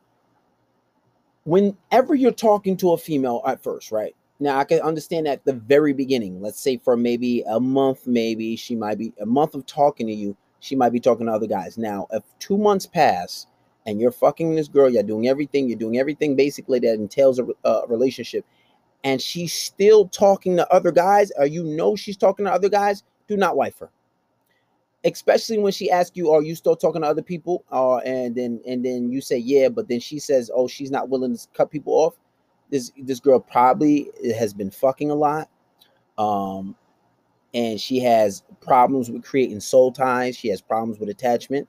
whenever 1.43 2.15
you're 2.15 2.31
talking 2.31 2.77
to 2.77 2.91
a 2.91 2.97
female 2.97 3.41
at 3.47 3.63
first, 3.63 3.91
right? 3.91 4.15
Now, 4.39 4.57
I 4.57 4.63
can 4.63 4.79
understand 4.81 5.27
at 5.27 5.45
the 5.45 5.53
very 5.53 5.93
beginning, 5.93 6.41
let's 6.41 6.59
say 6.59 6.77
for 6.77 6.97
maybe 6.97 7.43
a 7.47 7.59
month, 7.59 8.05
maybe 8.05 8.55
she 8.55 8.75
might 8.75 8.97
be 8.97 9.13
a 9.21 9.25
month 9.25 9.55
of 9.55 9.65
talking 9.65 10.07
to 10.07 10.13
you 10.13 10.35
she 10.65 10.75
might 10.75 10.91
be 10.93 10.99
talking 10.99 11.27
to 11.27 11.33
other 11.33 11.47
guys. 11.47 11.77
Now, 11.77 12.07
if 12.11 12.23
two 12.39 12.57
months 12.57 12.87
pass 12.87 13.47
and 13.85 14.01
you're 14.01 14.11
fucking 14.11 14.55
this 14.55 14.67
girl, 14.67 14.89
you're 14.89 15.03
doing 15.03 15.27
everything, 15.27 15.69
you're 15.69 15.77
doing 15.77 15.99
everything 15.99 16.35
basically 16.35 16.79
that 16.79 16.95
entails 16.95 17.39
a, 17.39 17.45
a 17.63 17.87
relationship, 17.87 18.45
and 19.03 19.21
she's 19.21 19.53
still 19.53 20.07
talking 20.09 20.57
to 20.57 20.73
other 20.73 20.91
guys, 20.91 21.31
or 21.37 21.45
you 21.45 21.63
know 21.63 21.95
she's 21.95 22.17
talking 22.17 22.45
to 22.45 22.51
other 22.51 22.69
guys, 22.69 23.03
do 23.27 23.37
not 23.37 23.55
wife 23.57 23.77
her. 23.79 23.91
especially 25.03 25.59
when 25.59 25.71
she 25.71 25.91
asks 25.91 26.17
you, 26.17 26.31
"Are 26.31 26.41
you 26.41 26.55
still 26.55 26.75
talking 26.75 27.01
to 27.03 27.07
other 27.07 27.21
people?" 27.21 27.63
Uh, 27.71 27.97
and 27.97 28.35
then 28.35 28.59
and 28.67 28.83
then 28.83 29.11
you 29.11 29.21
say, 29.21 29.37
"Yeah," 29.37 29.69
but 29.69 29.87
then 29.87 29.99
she 29.99 30.19
says, 30.19 30.49
"Oh, 30.53 30.67
she's 30.67 30.91
not 30.91 31.09
willing 31.09 31.37
to 31.37 31.47
cut 31.53 31.71
people 31.71 31.93
off." 31.93 32.15
This 32.71 32.91
this 32.97 33.19
girl 33.19 33.39
probably 33.39 34.09
has 34.37 34.53
been 34.53 34.71
fucking 34.71 35.11
a 35.11 35.15
lot, 35.15 35.49
um, 36.17 36.75
and 37.55 37.81
she 37.81 37.99
has 37.99 38.43
problems 38.61 39.09
with 39.09 39.23
creating 39.23 39.59
soul 39.59 39.91
ties. 39.91 40.37
She 40.37 40.49
has 40.49 40.61
problems 40.61 40.99
with 40.99 41.09
attachment. 41.09 41.67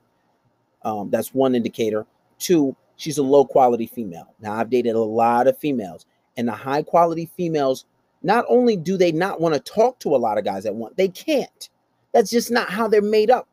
Um, 0.83 1.09
that's 1.09 1.33
one 1.33 1.55
indicator. 1.55 2.05
Two, 2.37 2.75
she's 2.97 3.17
a 3.17 3.23
low 3.23 3.43
quality 3.43 3.87
female. 3.87 4.35
Now 4.39 4.53
I've 4.53 4.69
dated 4.69 4.93
a 4.93 4.99
lot 4.99 5.47
of 5.47 5.57
females, 5.57 6.05
and 6.37 6.47
the 6.47 6.53
high 6.53 6.83
quality 6.83 7.31
females. 7.35 7.85
Not 8.23 8.45
only 8.49 8.75
do 8.75 8.97
they 8.97 9.11
not 9.11 9.39
want 9.41 9.53
to 9.55 9.59
talk 9.59 9.99
to 9.99 10.15
a 10.15 10.17
lot 10.17 10.37
of 10.37 10.43
guys 10.43 10.65
at 10.65 10.75
once, 10.75 10.93
they 10.97 11.07
can't 11.07 11.69
that's 12.17 12.31
just 12.31 12.49
not 12.49 12.69
how 12.69 12.87
they're 12.87 13.01
made 13.01 13.29
up. 13.29 13.47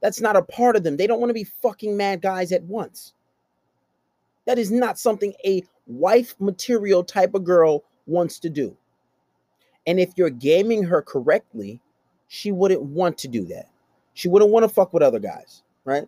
That's 0.00 0.20
not 0.20 0.36
a 0.36 0.42
part 0.42 0.76
of 0.76 0.84
them. 0.84 0.96
They 0.96 1.08
don't 1.08 1.18
want 1.18 1.30
to 1.30 1.34
be 1.34 1.42
fucking 1.44 1.96
mad 1.96 2.22
guys 2.22 2.52
at 2.52 2.62
once. 2.62 3.14
That 4.46 4.56
is 4.56 4.70
not 4.70 5.00
something 5.00 5.32
a 5.44 5.64
wife 5.86 6.34
material 6.38 7.02
type 7.02 7.34
of 7.34 7.42
girl 7.42 7.82
wants 8.06 8.38
to 8.38 8.50
do. 8.50 8.76
And 9.86 10.00
if 10.00 10.12
you're 10.16 10.30
gaming 10.30 10.82
her 10.84 11.02
correctly, 11.02 11.80
she 12.28 12.52
wouldn't 12.52 12.82
want 12.82 13.18
to 13.18 13.28
do 13.28 13.44
that. 13.46 13.68
She 14.14 14.28
wouldn't 14.28 14.50
want 14.50 14.64
to 14.64 14.68
fuck 14.68 14.92
with 14.92 15.02
other 15.02 15.18
guys, 15.18 15.62
right? 15.84 16.06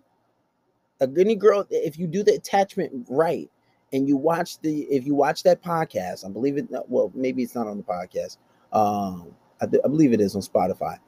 A 1.01 1.09
any 1.19 1.35
girl, 1.35 1.67
if 1.71 1.99
you 1.99 2.07
do 2.07 2.23
the 2.23 2.35
attachment 2.35 3.07
right, 3.09 3.51
and 3.93 4.09
you 4.09 4.17
watch 4.17 4.59
the, 4.61 4.83
if 4.85 5.07
you 5.07 5.15
watch 5.15 5.43
that 5.45 5.63
podcast, 5.63 6.25
I 6.27 6.31
believe 6.31 6.57
it. 6.57 6.67
Well, 6.89 7.13
maybe 7.15 7.43
it's 7.43 7.55
not 7.55 7.67
on 7.67 7.77
the 7.77 7.83
podcast. 7.83 8.39
Um, 8.73 9.29
I, 9.61 9.65
I 9.65 9.89
believe 9.89 10.13
it 10.13 10.21
is 10.21 10.35
on 10.35 10.43
Spotify 10.43 10.99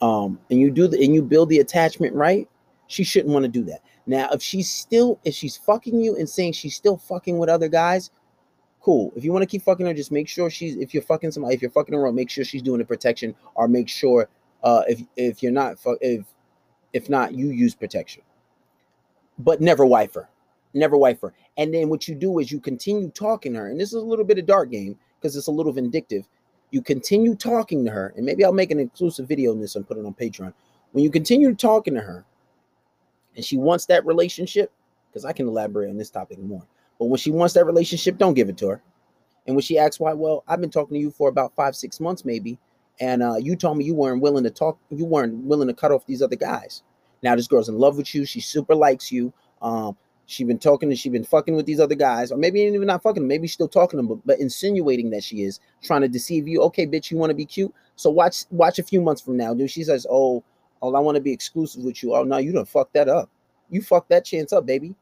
um, 0.00 0.38
and 0.50 0.60
you 0.60 0.70
do 0.70 0.88
the 0.88 1.02
and 1.02 1.14
you 1.14 1.22
build 1.22 1.48
the 1.48 1.60
attachment 1.60 2.14
right, 2.14 2.48
she 2.86 3.04
shouldn't 3.04 3.32
want 3.32 3.44
to 3.44 3.48
do 3.48 3.64
that. 3.64 3.80
Now, 4.06 4.28
if 4.32 4.42
she's 4.42 4.70
still 4.70 5.18
if 5.24 5.34
she's 5.34 5.56
fucking 5.56 6.00
you 6.00 6.16
and 6.16 6.28
saying 6.28 6.52
she's 6.52 6.76
still 6.76 6.96
fucking 6.96 7.38
with 7.38 7.48
other 7.48 7.68
guys, 7.68 8.10
cool. 8.86 9.12
If 9.16 9.24
you 9.24 9.32
want 9.32 9.42
to 9.42 9.46
keep 9.46 9.62
fucking 9.62 9.84
her, 9.84 9.92
just 9.92 10.12
make 10.12 10.28
sure 10.28 10.48
she's 10.48 10.76
if 10.76 10.94
you're 10.94 11.02
fucking 11.02 11.32
somebody, 11.32 11.54
if 11.54 11.60
you're 11.60 11.70
fucking 11.70 11.94
her, 11.94 12.12
make 12.12 12.30
sure 12.30 12.44
she's 12.44 12.62
doing 12.62 12.78
the 12.78 12.84
protection, 12.84 13.34
or 13.54 13.68
make 13.68 13.88
sure 13.88 14.28
uh 14.62 14.82
if 14.88 15.02
if 15.16 15.42
you're 15.42 15.52
not 15.52 15.76
if 16.00 16.24
if 16.92 17.10
not, 17.10 17.34
you 17.34 17.50
use 17.50 17.74
protection. 17.74 18.22
But 19.38 19.60
never 19.60 19.84
wife 19.84 20.14
her. 20.14 20.30
Never 20.72 20.96
wife 20.96 21.20
her. 21.20 21.34
And 21.58 21.74
then 21.74 21.90
what 21.90 22.08
you 22.08 22.14
do 22.14 22.38
is 22.38 22.50
you 22.50 22.60
continue 22.60 23.10
talking 23.10 23.52
to 23.52 23.58
her, 23.58 23.68
and 23.68 23.78
this 23.78 23.88
is 23.88 23.94
a 23.94 24.06
little 24.06 24.24
bit 24.24 24.38
of 24.38 24.46
dark 24.46 24.70
game 24.70 24.96
because 25.20 25.36
it's 25.36 25.48
a 25.48 25.52
little 25.52 25.72
vindictive 25.72 26.26
you 26.70 26.82
continue 26.82 27.34
talking 27.34 27.84
to 27.84 27.90
her, 27.90 28.12
and 28.16 28.26
maybe 28.26 28.44
I'll 28.44 28.52
make 28.52 28.70
an 28.70 28.80
exclusive 28.80 29.28
video 29.28 29.52
on 29.52 29.60
this 29.60 29.76
and 29.76 29.86
put 29.86 29.98
it 29.98 30.04
on 30.04 30.14
Patreon. 30.14 30.52
When 30.92 31.04
you 31.04 31.10
continue 31.10 31.54
talking 31.54 31.94
to 31.94 32.00
her, 32.00 32.24
and 33.34 33.44
she 33.44 33.56
wants 33.56 33.86
that 33.86 34.04
relationship, 34.06 34.72
because 35.08 35.24
I 35.24 35.32
can 35.32 35.46
elaborate 35.46 35.90
on 35.90 35.96
this 35.96 36.10
topic 36.10 36.38
more. 36.38 36.66
But 36.98 37.06
when 37.06 37.18
she 37.18 37.30
wants 37.30 37.54
that 37.54 37.66
relationship, 37.66 38.18
don't 38.18 38.34
give 38.34 38.48
it 38.48 38.56
to 38.58 38.68
her. 38.68 38.82
And 39.46 39.54
when 39.54 39.62
she 39.62 39.78
asks 39.78 40.00
why, 40.00 40.12
well, 40.12 40.42
I've 40.48 40.60
been 40.60 40.70
talking 40.70 40.94
to 40.94 41.00
you 41.00 41.10
for 41.10 41.28
about 41.28 41.54
five, 41.54 41.76
six 41.76 42.00
months, 42.00 42.24
maybe, 42.24 42.58
and 43.00 43.22
uh, 43.22 43.36
you 43.36 43.56
told 43.56 43.78
me 43.78 43.84
you 43.84 43.94
weren't 43.94 44.22
willing 44.22 44.44
to 44.44 44.50
talk, 44.50 44.78
you 44.90 45.04
weren't 45.04 45.34
willing 45.44 45.68
to 45.68 45.74
cut 45.74 45.92
off 45.92 46.06
these 46.06 46.22
other 46.22 46.36
guys. 46.36 46.82
Now 47.22 47.36
this 47.36 47.46
girl's 47.46 47.68
in 47.68 47.78
love 47.78 47.96
with 47.96 48.14
you. 48.14 48.24
She 48.24 48.40
super 48.40 48.74
likes 48.74 49.12
you. 49.12 49.32
Um, 49.62 49.96
she 50.26 50.42
been 50.42 50.58
talking 50.58 50.88
and 50.90 50.98
she 50.98 51.08
been 51.08 51.24
fucking 51.24 51.54
with 51.54 51.66
these 51.66 51.78
other 51.78 51.94
guys, 51.94 52.32
or 52.32 52.36
maybe 52.36 52.60
even 52.60 52.86
not 52.86 53.02
fucking, 53.02 53.26
maybe 53.26 53.46
still 53.46 53.68
talking 53.68 53.96
to 53.96 53.96
them, 53.98 54.08
but, 54.08 54.26
but 54.26 54.40
insinuating 54.40 55.10
that 55.10 55.22
she 55.22 55.42
is 55.42 55.60
trying 55.82 56.02
to 56.02 56.08
deceive 56.08 56.48
you. 56.48 56.60
Okay, 56.62 56.86
bitch, 56.86 57.10
you 57.10 57.16
want 57.16 57.30
to 57.30 57.34
be 57.34 57.46
cute? 57.46 57.72
So 57.94 58.10
watch 58.10 58.44
watch 58.50 58.78
a 58.78 58.82
few 58.82 59.00
months 59.00 59.22
from 59.22 59.36
now, 59.36 59.54
dude. 59.54 59.70
She 59.70 59.84
says, 59.84 60.06
Oh, 60.10 60.42
oh, 60.82 60.94
I 60.94 61.00
want 61.00 61.14
to 61.14 61.20
be 61.20 61.32
exclusive 61.32 61.84
with 61.84 62.02
you. 62.02 62.14
Oh 62.14 62.24
no, 62.24 62.38
you 62.38 62.52
don't 62.52 62.68
fuck 62.68 62.92
that 62.92 63.08
up. 63.08 63.30
You 63.70 63.82
fucked 63.82 64.10
that 64.10 64.24
chance 64.24 64.52
up, 64.52 64.66
baby. 64.66 64.94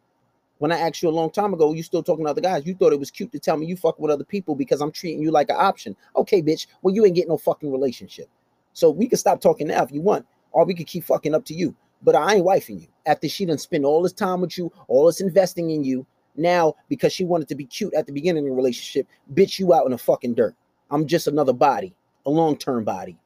When 0.58 0.70
I 0.70 0.78
asked 0.78 1.02
you 1.02 1.08
a 1.08 1.10
long 1.10 1.30
time 1.30 1.52
ago, 1.52 1.72
you 1.72 1.82
still 1.82 2.02
talking 2.02 2.24
to 2.24 2.30
other 2.30 2.40
guys. 2.40 2.64
You 2.64 2.74
thought 2.74 2.92
it 2.92 2.98
was 2.98 3.10
cute 3.10 3.32
to 3.32 3.38
tell 3.38 3.56
me 3.56 3.66
you 3.66 3.76
fuck 3.76 3.98
with 3.98 4.10
other 4.10 4.24
people 4.24 4.54
because 4.54 4.80
I'm 4.80 4.92
treating 4.92 5.22
you 5.22 5.30
like 5.30 5.50
an 5.50 5.56
option. 5.58 5.96
Okay, 6.16 6.42
bitch. 6.42 6.66
Well, 6.82 6.94
you 6.94 7.04
ain't 7.04 7.14
getting 7.16 7.30
no 7.30 7.36
fucking 7.36 7.70
relationship. 7.70 8.28
So 8.72 8.90
we 8.90 9.08
can 9.08 9.18
stop 9.18 9.40
talking 9.40 9.68
now 9.68 9.82
if 9.82 9.92
you 9.92 10.00
want, 10.00 10.26
or 10.52 10.64
we 10.64 10.74
could 10.74 10.86
keep 10.86 11.04
fucking 11.04 11.34
up 11.34 11.44
to 11.46 11.54
you. 11.54 11.74
But 12.02 12.14
I 12.14 12.34
ain't 12.34 12.46
wifing 12.46 12.80
you 12.80 12.88
after 13.06 13.28
she 13.28 13.46
done 13.46 13.58
spend 13.58 13.84
all 13.84 14.02
this 14.02 14.12
time 14.12 14.40
with 14.40 14.56
you, 14.58 14.72
all 14.88 15.06
this 15.06 15.20
investing 15.20 15.70
in 15.70 15.84
you. 15.84 16.06
Now, 16.36 16.74
because 16.88 17.12
she 17.12 17.24
wanted 17.24 17.48
to 17.48 17.54
be 17.54 17.64
cute 17.64 17.94
at 17.94 18.06
the 18.06 18.12
beginning 18.12 18.44
of 18.44 18.50
the 18.50 18.56
relationship, 18.56 19.06
bitch 19.34 19.58
you 19.58 19.72
out 19.72 19.84
in 19.86 19.92
the 19.92 19.98
fucking 19.98 20.34
dirt. 20.34 20.54
I'm 20.90 21.06
just 21.06 21.28
another 21.28 21.52
body, 21.52 21.94
a 22.26 22.30
long-term 22.30 22.84
body. 22.84 23.16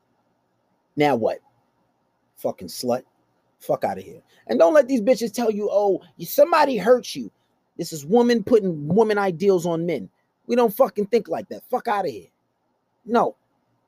Now 0.96 1.16
what? 1.16 1.38
Fucking 2.36 2.68
slut. 2.68 3.02
Fuck 3.58 3.84
out 3.84 3.98
of 3.98 4.04
here. 4.04 4.22
And 4.46 4.58
don't 4.58 4.74
let 4.74 4.88
these 4.88 5.00
bitches 5.00 5.32
tell 5.32 5.50
you, 5.50 5.68
oh, 5.70 6.00
somebody 6.20 6.76
hurt 6.76 7.14
you. 7.14 7.30
This 7.76 7.92
is 7.92 8.04
woman 8.04 8.42
putting 8.42 8.88
woman 8.88 9.18
ideals 9.18 9.66
on 9.66 9.86
men. 9.86 10.08
We 10.46 10.56
don't 10.56 10.74
fucking 10.74 11.06
think 11.06 11.28
like 11.28 11.48
that. 11.48 11.62
Fuck 11.70 11.88
out 11.88 12.06
of 12.06 12.10
here. 12.10 12.28
No. 13.04 13.36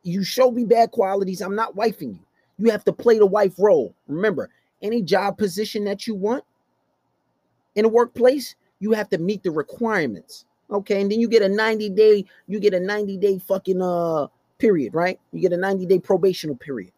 You 0.02 0.22
show 0.24 0.50
me 0.50 0.64
bad 0.64 0.90
qualities. 0.90 1.40
I'm 1.40 1.54
not 1.54 1.76
wifing 1.76 2.12
you. 2.14 2.20
You 2.59 2.70
have 2.70 2.85
to 2.85 2.92
play 2.92 3.18
the 3.18 3.26
wife 3.26 3.54
role. 3.59 3.94
Remember, 4.06 4.50
any 4.83 5.02
job 5.02 5.38
position 5.38 5.85
that 5.85 6.06
you 6.06 6.14
want 6.14 6.44
in 7.74 7.85
a 7.85 7.88
workplace, 7.88 8.54
you 8.80 8.92
have 8.92 9.09
to 9.11 9.18
meet 9.18 9.42
the 9.42 9.50
requirements. 9.50 10.44
Okay, 10.70 11.00
and 11.00 11.11
then 11.11 11.20
you 11.20 11.28
get 11.28 11.42
a 11.42 11.48
90 11.48 11.90
day, 11.90 12.24
you 12.46 12.61
get 12.61 12.74
a 12.74 12.80
90 12.80 13.16
day 13.16 13.38
fucking 13.38 13.83
uh 13.83 14.28
period, 14.59 14.94
right? 14.94 15.18
You 15.33 15.40
get 15.40 15.52
a 15.52 15.56
90 15.56 15.87
day 15.87 15.98
probational 15.98 16.59
period. 16.59 16.92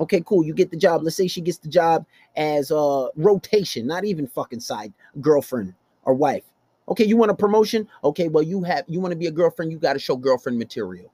Okay, 0.00 0.22
cool. 0.26 0.44
You 0.44 0.52
get 0.54 0.70
the 0.70 0.76
job. 0.76 1.02
Let's 1.02 1.16
say 1.16 1.26
she 1.26 1.40
gets 1.40 1.58
the 1.58 1.68
job 1.68 2.04
as 2.36 2.70
a 2.70 3.08
rotation, 3.16 3.86
not 3.86 4.04
even 4.04 4.26
fucking 4.26 4.60
side 4.60 4.92
girlfriend 5.20 5.74
or 6.04 6.14
wife. 6.14 6.44
Okay, 6.88 7.04
you 7.04 7.16
want 7.16 7.30
a 7.30 7.34
promotion? 7.34 7.88
Okay, 8.04 8.28
well, 8.28 8.44
you 8.44 8.62
have 8.62 8.84
you 8.86 9.00
want 9.00 9.12
to 9.12 9.16
be 9.16 9.26
a 9.26 9.30
girlfriend, 9.30 9.72
you 9.72 9.78
got 9.78 9.94
to 9.94 9.98
show 9.98 10.16
girlfriend 10.16 10.58
material 10.58 11.10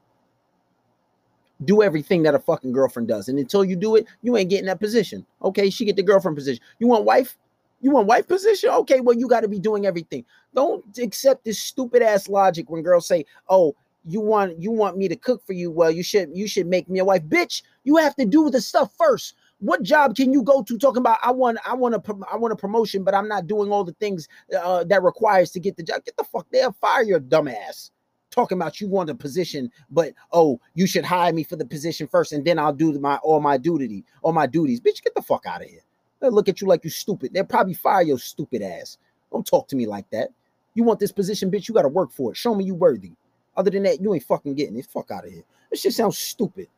do 1.64 1.82
everything 1.82 2.22
that 2.22 2.34
a 2.34 2.38
fucking 2.38 2.72
girlfriend 2.72 3.08
does. 3.08 3.28
And 3.28 3.38
until 3.38 3.64
you 3.64 3.76
do 3.76 3.96
it, 3.96 4.06
you 4.22 4.36
ain't 4.36 4.50
getting 4.50 4.66
that 4.66 4.80
position. 4.80 5.24
Okay, 5.42 5.70
she 5.70 5.84
get 5.84 5.96
the 5.96 6.02
girlfriend 6.02 6.36
position. 6.36 6.62
You 6.78 6.88
want 6.88 7.04
wife? 7.04 7.36
You 7.80 7.90
want 7.90 8.06
wife 8.06 8.28
position? 8.28 8.70
Okay, 8.70 9.00
well, 9.00 9.16
you 9.16 9.28
got 9.28 9.40
to 9.40 9.48
be 9.48 9.58
doing 9.58 9.86
everything. 9.86 10.24
Don't 10.54 10.84
accept 10.98 11.44
this 11.44 11.58
stupid 11.58 12.02
ass 12.02 12.28
logic 12.28 12.70
when 12.70 12.82
girls 12.82 13.06
say, 13.06 13.24
"Oh, 13.48 13.74
you 14.06 14.20
want 14.20 14.60
you 14.60 14.70
want 14.70 14.96
me 14.96 15.08
to 15.08 15.16
cook 15.16 15.44
for 15.46 15.52
you." 15.52 15.70
Well, 15.70 15.90
you 15.90 16.02
should 16.02 16.30
you 16.34 16.46
should 16.46 16.66
make 16.66 16.88
me 16.88 16.98
a 16.98 17.04
wife, 17.04 17.22
bitch. 17.24 17.62
You 17.84 17.96
have 17.96 18.14
to 18.16 18.24
do 18.24 18.50
the 18.50 18.60
stuff 18.60 18.92
first. 18.96 19.34
What 19.60 19.82
job 19.82 20.16
can 20.16 20.32
you 20.32 20.42
go 20.42 20.62
to 20.62 20.78
talking 20.78 21.00
about? 21.00 21.18
I 21.22 21.30
want 21.30 21.58
I 21.66 21.74
want 21.74 21.94
a 21.94 22.02
I 22.30 22.36
want 22.36 22.52
a 22.52 22.56
promotion, 22.56 23.04
but 23.04 23.14
I'm 23.14 23.28
not 23.28 23.46
doing 23.46 23.70
all 23.70 23.84
the 23.84 23.94
things 23.94 24.28
uh, 24.60 24.84
that 24.84 25.02
requires 25.02 25.50
to 25.52 25.60
get 25.60 25.76
the 25.76 25.82
job. 25.82 26.04
Get 26.04 26.16
the 26.16 26.24
fuck 26.24 26.46
there, 26.50 26.72
fire 26.72 27.02
your 27.02 27.20
dumb 27.20 27.48
ass 27.48 27.90
talking 28.32 28.56
about 28.56 28.80
you 28.80 28.88
want 28.88 29.10
a 29.10 29.14
position, 29.14 29.70
but 29.90 30.14
oh, 30.32 30.58
you 30.74 30.86
should 30.86 31.04
hire 31.04 31.32
me 31.32 31.44
for 31.44 31.56
the 31.56 31.66
position 31.66 32.08
first, 32.08 32.32
and 32.32 32.44
then 32.44 32.58
I'll 32.58 32.72
do 32.72 32.98
my 32.98 33.16
all 33.16 33.40
my 33.40 33.58
duty, 33.58 34.04
all 34.22 34.32
my 34.32 34.46
duties. 34.46 34.80
Bitch, 34.80 35.02
get 35.02 35.14
the 35.14 35.22
fuck 35.22 35.46
out 35.46 35.62
of 35.62 35.68
here. 35.68 35.84
They 36.20 36.30
look 36.30 36.48
at 36.48 36.60
you 36.60 36.66
like 36.66 36.82
you 36.84 36.90
stupid. 36.90 37.32
They'll 37.32 37.44
probably 37.44 37.74
fire 37.74 38.02
your 38.02 38.18
stupid 38.18 38.62
ass. 38.62 38.96
Don't 39.30 39.46
talk 39.46 39.68
to 39.68 39.76
me 39.76 39.86
like 39.86 40.08
that. 40.10 40.30
You 40.74 40.84
want 40.84 41.00
this 41.00 41.12
position, 41.12 41.50
bitch? 41.50 41.68
You 41.68 41.74
got 41.74 41.82
to 41.82 41.88
work 41.88 42.10
for 42.10 42.32
it. 42.32 42.36
Show 42.36 42.54
me 42.54 42.64
you 42.64 42.74
worthy. 42.74 43.12
Other 43.56 43.70
than 43.70 43.82
that, 43.84 44.00
you 44.00 44.14
ain't 44.14 44.24
fucking 44.24 44.54
getting 44.54 44.76
it. 44.76 44.86
Fuck 44.86 45.10
out 45.10 45.26
of 45.26 45.32
here. 45.32 45.44
This 45.70 45.80
shit 45.80 45.94
sounds 45.94 46.18
stupid. 46.18 46.68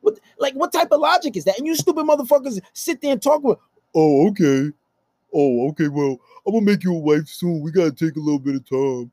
What 0.00 0.18
like 0.38 0.54
what 0.54 0.72
type 0.72 0.88
of 0.90 1.00
logic 1.00 1.36
is 1.36 1.44
that? 1.44 1.58
And 1.58 1.66
you 1.66 1.74
stupid 1.76 2.04
motherfuckers 2.04 2.60
sit 2.72 3.00
there 3.00 3.12
and 3.12 3.22
talk 3.22 3.42
with, 3.42 3.58
oh, 3.94 4.28
okay. 4.28 4.70
Oh, 5.34 5.68
okay. 5.68 5.88
Well, 5.88 6.18
I'm 6.46 6.52
gonna 6.52 6.66
make 6.66 6.84
you 6.84 6.94
a 6.94 6.98
wife 6.98 7.28
soon. 7.28 7.60
We 7.60 7.70
gotta 7.70 7.92
take 7.92 8.16
a 8.16 8.20
little 8.20 8.38
bit 8.38 8.56
of 8.56 8.68
time. 8.68 9.10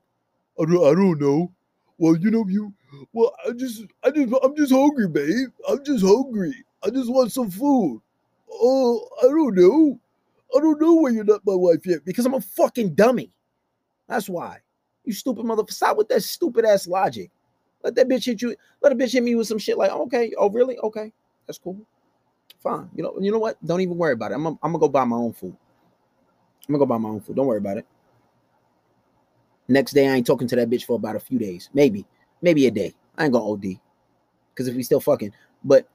I 0.60 0.64
don't 0.64 0.84
I 0.84 0.94
don't 0.94 1.20
know. 1.20 1.52
Well, 1.98 2.16
you 2.16 2.30
know, 2.30 2.44
you 2.48 2.72
well, 3.12 3.34
I 3.46 3.52
just 3.52 3.84
I 4.02 4.10
just 4.10 4.32
I'm 4.42 4.56
just 4.56 4.72
hungry, 4.72 5.08
babe. 5.08 5.48
I'm 5.68 5.84
just 5.84 6.04
hungry. 6.04 6.54
I 6.82 6.90
just 6.90 7.10
want 7.10 7.32
some 7.32 7.50
food. 7.50 8.00
Oh, 8.52 9.08
I 9.22 9.26
don't 9.26 9.54
know. 9.54 10.00
I 10.56 10.60
don't 10.60 10.80
know 10.80 10.94
why 10.94 11.10
you're 11.10 11.24
not 11.24 11.46
my 11.46 11.54
wife 11.54 11.86
yet. 11.86 12.04
Because 12.04 12.26
I'm 12.26 12.34
a 12.34 12.40
fucking 12.40 12.94
dummy. 12.94 13.30
That's 14.08 14.28
why. 14.28 14.58
You 15.04 15.12
stupid 15.12 15.44
motherfucker. 15.44 15.72
Stop 15.72 15.96
with 15.96 16.08
that 16.08 16.22
stupid 16.22 16.64
ass 16.64 16.86
logic. 16.86 17.30
Let 17.82 17.94
that 17.94 18.08
bitch 18.08 18.26
hit 18.26 18.42
you. 18.42 18.54
Let 18.82 18.92
a 18.92 18.94
bitch 18.94 19.12
hit 19.12 19.22
me 19.22 19.34
with 19.34 19.46
some 19.46 19.58
shit 19.58 19.78
like, 19.78 19.90
okay, 19.90 20.32
oh 20.36 20.50
really? 20.50 20.78
Okay, 20.78 21.12
that's 21.46 21.58
cool. 21.58 21.80
Fine. 22.58 22.90
You 22.94 23.02
know, 23.02 23.16
you 23.20 23.32
know 23.32 23.38
what? 23.38 23.64
Don't 23.64 23.80
even 23.80 23.96
worry 23.96 24.12
about 24.12 24.32
it. 24.32 24.34
I'm, 24.34 24.46
I'm 24.46 24.58
gonna 24.62 24.78
go 24.78 24.88
buy 24.88 25.04
my 25.04 25.16
own 25.16 25.32
food. 25.32 25.56
I'm 26.68 26.74
gonna 26.74 26.78
go 26.78 26.86
buy 26.86 26.98
my 26.98 27.08
own 27.08 27.20
food. 27.20 27.36
Don't 27.36 27.46
worry 27.46 27.58
about 27.58 27.78
it. 27.78 27.86
Next 29.68 29.92
day, 29.92 30.08
I 30.08 30.14
ain't 30.14 30.26
talking 30.26 30.48
to 30.48 30.56
that 30.56 30.68
bitch 30.68 30.84
for 30.84 30.96
about 30.96 31.16
a 31.16 31.20
few 31.20 31.38
days, 31.38 31.70
maybe, 31.72 32.04
maybe 32.42 32.66
a 32.66 32.70
day. 32.70 32.92
I 33.16 33.24
ain't 33.24 33.32
gonna 33.32 33.48
OD, 33.48 33.78
because 34.52 34.66
if 34.66 34.74
we 34.74 34.82
still 34.82 35.00
fucking, 35.00 35.32
but 35.64 35.88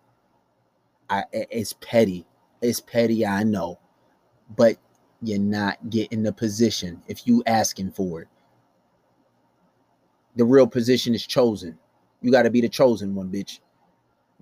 I, 1.10 1.24
it's 1.32 1.74
petty. 1.74 2.26
It's 2.62 2.80
petty, 2.80 3.26
I 3.26 3.44
know, 3.44 3.78
but 4.56 4.78
you're 5.22 5.40
not 5.40 5.90
getting 5.90 6.24
the 6.24 6.32
position 6.32 7.02
if 7.08 7.28
you 7.28 7.44
asking 7.46 7.92
for 7.92 8.22
it. 8.22 8.28
The 10.36 10.46
real 10.46 10.68
position 10.68 11.16
is 11.16 11.26
chosen. 11.26 11.78
You 12.22 12.32
got 12.32 12.44
to 12.44 12.50
be 12.50 12.62
the 12.62 12.70
chosen 12.70 13.16
one, 13.16 13.32
bitch. 13.32 13.60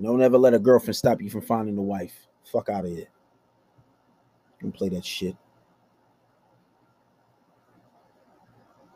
Don't 0.01 0.21
ever 0.21 0.37
let 0.37 0.53
a 0.53 0.59
girlfriend 0.59 0.95
stop 0.95 1.21
you 1.21 1.29
from 1.29 1.41
finding 1.41 1.77
a 1.77 1.81
wife. 1.81 2.27
Fuck 2.51 2.69
out 2.69 2.85
of 2.85 2.91
here. 2.91 3.07
Don't 4.61 4.71
play 4.71 4.89
that 4.89 5.05
shit. 5.05 5.35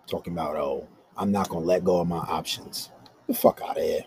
Talking 0.07 0.33
about, 0.33 0.55
oh, 0.55 0.87
I'm 1.17 1.31
not 1.31 1.49
gonna 1.49 1.65
let 1.65 1.83
go 1.83 1.99
of 1.99 2.07
my 2.07 2.17
options. 2.17 2.91
The 3.27 3.33
fuck 3.33 3.61
out 3.61 3.77
of 3.77 3.83
here. 3.83 4.05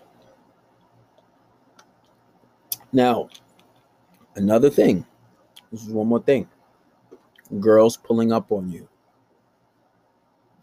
Now, 2.92 3.28
another 4.34 4.70
thing. 4.70 5.06
This 5.70 5.82
is 5.82 5.90
one 5.90 6.08
more 6.08 6.22
thing. 6.22 6.48
Girls 7.60 7.96
pulling 7.96 8.32
up 8.32 8.50
on 8.50 8.70
you. 8.70 8.88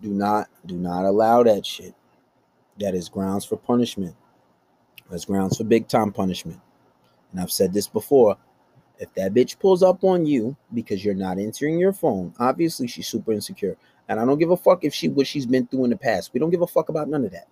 Do 0.01 0.09
not, 0.09 0.49
do 0.65 0.75
not 0.75 1.05
allow 1.05 1.43
that 1.43 1.65
shit. 1.65 1.93
That 2.79 2.93
is 2.95 3.09
grounds 3.09 3.45
for 3.45 3.57
punishment. 3.57 4.15
That's 5.09 5.25
grounds 5.25 5.57
for 5.57 5.63
big 5.63 5.87
time 5.87 6.11
punishment. 6.11 6.59
And 7.31 7.41
I've 7.41 7.51
said 7.51 7.73
this 7.73 7.87
before. 7.87 8.37
If 8.99 9.13
that 9.13 9.33
bitch 9.33 9.59
pulls 9.59 9.83
up 9.83 10.03
on 10.03 10.25
you 10.25 10.57
because 10.73 11.05
you're 11.05 11.13
not 11.13 11.37
answering 11.37 11.77
your 11.77 11.93
phone, 11.93 12.33
obviously 12.39 12.87
she's 12.87 13.07
super 13.07 13.31
insecure. 13.31 13.77
And 14.09 14.19
I 14.19 14.25
don't 14.25 14.39
give 14.39 14.51
a 14.51 14.57
fuck 14.57 14.83
if 14.83 14.93
she 14.93 15.09
what 15.09 15.27
she's 15.27 15.45
been 15.45 15.67
through 15.67 15.83
in 15.83 15.91
the 15.91 15.97
past. 15.97 16.33
We 16.33 16.39
don't 16.39 16.49
give 16.49 16.61
a 16.61 16.67
fuck 16.67 16.89
about 16.89 17.09
none 17.09 17.23
of 17.23 17.31
that. 17.31 17.47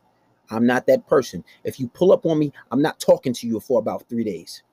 I'm 0.50 0.66
not 0.66 0.88
that 0.88 1.08
person. 1.08 1.44
If 1.64 1.80
you 1.80 1.88
pull 1.88 2.12
up 2.12 2.26
on 2.26 2.40
me, 2.40 2.52
I'm 2.72 2.82
not 2.82 3.00
talking 3.00 3.34
to 3.34 3.48
you 3.48 3.60
for 3.60 3.80
about 3.80 4.08
three 4.10 4.24
days. 4.24 4.64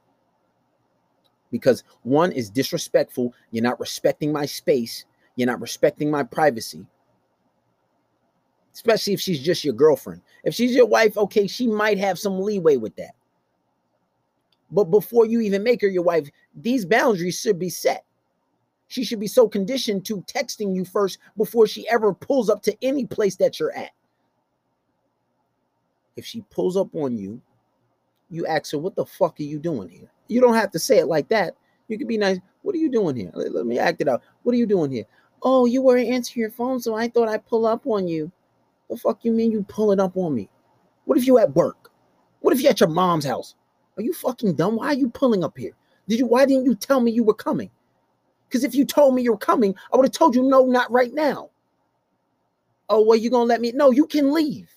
Because 1.50 1.84
one 2.02 2.32
is 2.32 2.48
disrespectful. 2.48 3.34
You're 3.50 3.62
not 3.62 3.80
respecting 3.80 4.32
my 4.32 4.46
space. 4.46 5.04
You're 5.36 5.46
not 5.46 5.60
respecting 5.60 6.10
my 6.10 6.22
privacy. 6.22 6.86
Especially 8.72 9.12
if 9.12 9.20
she's 9.20 9.42
just 9.42 9.64
your 9.64 9.74
girlfriend. 9.74 10.22
If 10.44 10.54
she's 10.54 10.74
your 10.74 10.86
wife, 10.86 11.16
okay, 11.16 11.46
she 11.46 11.66
might 11.66 11.98
have 11.98 12.18
some 12.18 12.40
leeway 12.40 12.76
with 12.76 12.96
that. 12.96 13.14
But 14.70 14.84
before 14.84 15.26
you 15.26 15.40
even 15.40 15.62
make 15.62 15.82
her 15.82 15.88
your 15.88 16.02
wife, 16.02 16.30
these 16.54 16.86
boundaries 16.86 17.38
should 17.38 17.58
be 17.58 17.68
set. 17.68 18.04
She 18.88 19.04
should 19.04 19.20
be 19.20 19.26
so 19.26 19.48
conditioned 19.48 20.04
to 20.06 20.22
texting 20.22 20.74
you 20.74 20.84
first 20.84 21.18
before 21.36 21.66
she 21.66 21.88
ever 21.88 22.12
pulls 22.12 22.50
up 22.50 22.62
to 22.62 22.76
any 22.82 23.06
place 23.06 23.36
that 23.36 23.60
you're 23.60 23.76
at. 23.76 23.92
If 26.16 26.26
she 26.26 26.42
pulls 26.50 26.76
up 26.76 26.94
on 26.94 27.16
you, 27.16 27.40
you 28.30 28.46
ask 28.46 28.72
her, 28.72 28.78
What 28.78 28.96
the 28.96 29.06
fuck 29.06 29.38
are 29.40 29.44
you 29.44 29.58
doing 29.58 29.88
here? 29.88 30.10
You 30.28 30.40
don't 30.40 30.54
have 30.54 30.70
to 30.72 30.78
say 30.78 30.98
it 30.98 31.06
like 31.06 31.28
that. 31.28 31.54
You 31.88 31.98
can 31.98 32.06
be 32.06 32.18
nice. 32.18 32.38
What 32.62 32.74
are 32.74 32.78
you 32.78 32.90
doing 32.90 33.16
here? 33.16 33.30
Let, 33.34 33.66
me 33.66 33.78
act 33.78 34.00
it 34.00 34.08
out. 34.08 34.22
What 34.42 34.54
are 34.54 34.58
you 34.58 34.66
doing 34.66 34.90
here? 34.90 35.04
Oh, 35.42 35.66
you 35.66 35.82
weren't 35.82 36.08
answering 36.08 36.40
your 36.40 36.50
phone, 36.50 36.80
so 36.80 36.94
I 36.94 37.08
thought 37.08 37.28
I'd 37.28 37.46
pull 37.46 37.66
up 37.66 37.86
on 37.86 38.06
you. 38.08 38.30
What 38.92 38.98
the 38.98 39.08
fuck 39.08 39.24
you 39.24 39.32
mean 39.32 39.50
you 39.50 39.62
pulling 39.62 40.00
up 40.00 40.18
on 40.18 40.34
me? 40.34 40.50
What 41.06 41.16
if 41.16 41.26
you 41.26 41.38
at 41.38 41.56
work? 41.56 41.90
What 42.40 42.52
if 42.52 42.62
you 42.62 42.68
at 42.68 42.78
your 42.78 42.90
mom's 42.90 43.24
house? 43.24 43.54
Are 43.96 44.02
you 44.02 44.12
fucking 44.12 44.56
dumb? 44.56 44.76
Why 44.76 44.88
are 44.88 44.94
you 44.94 45.08
pulling 45.08 45.42
up 45.42 45.56
here? 45.56 45.72
Did 46.08 46.18
you 46.18 46.26
why 46.26 46.44
didn't 46.44 46.66
you 46.66 46.74
tell 46.74 47.00
me 47.00 47.10
you 47.10 47.24
were 47.24 47.32
coming? 47.32 47.70
Because 48.46 48.64
if 48.64 48.74
you 48.74 48.84
told 48.84 49.14
me 49.14 49.22
you 49.22 49.32
were 49.32 49.38
coming, 49.38 49.74
I 49.90 49.96
would 49.96 50.04
have 50.04 50.12
told 50.12 50.34
you 50.34 50.42
no, 50.42 50.66
not 50.66 50.92
right 50.92 51.10
now. 51.14 51.48
Oh, 52.90 53.02
well, 53.02 53.16
you 53.16 53.30
gonna 53.30 53.44
let 53.44 53.62
me? 53.62 53.72
No, 53.72 53.92
you 53.92 54.06
can 54.06 54.30
leave. 54.30 54.70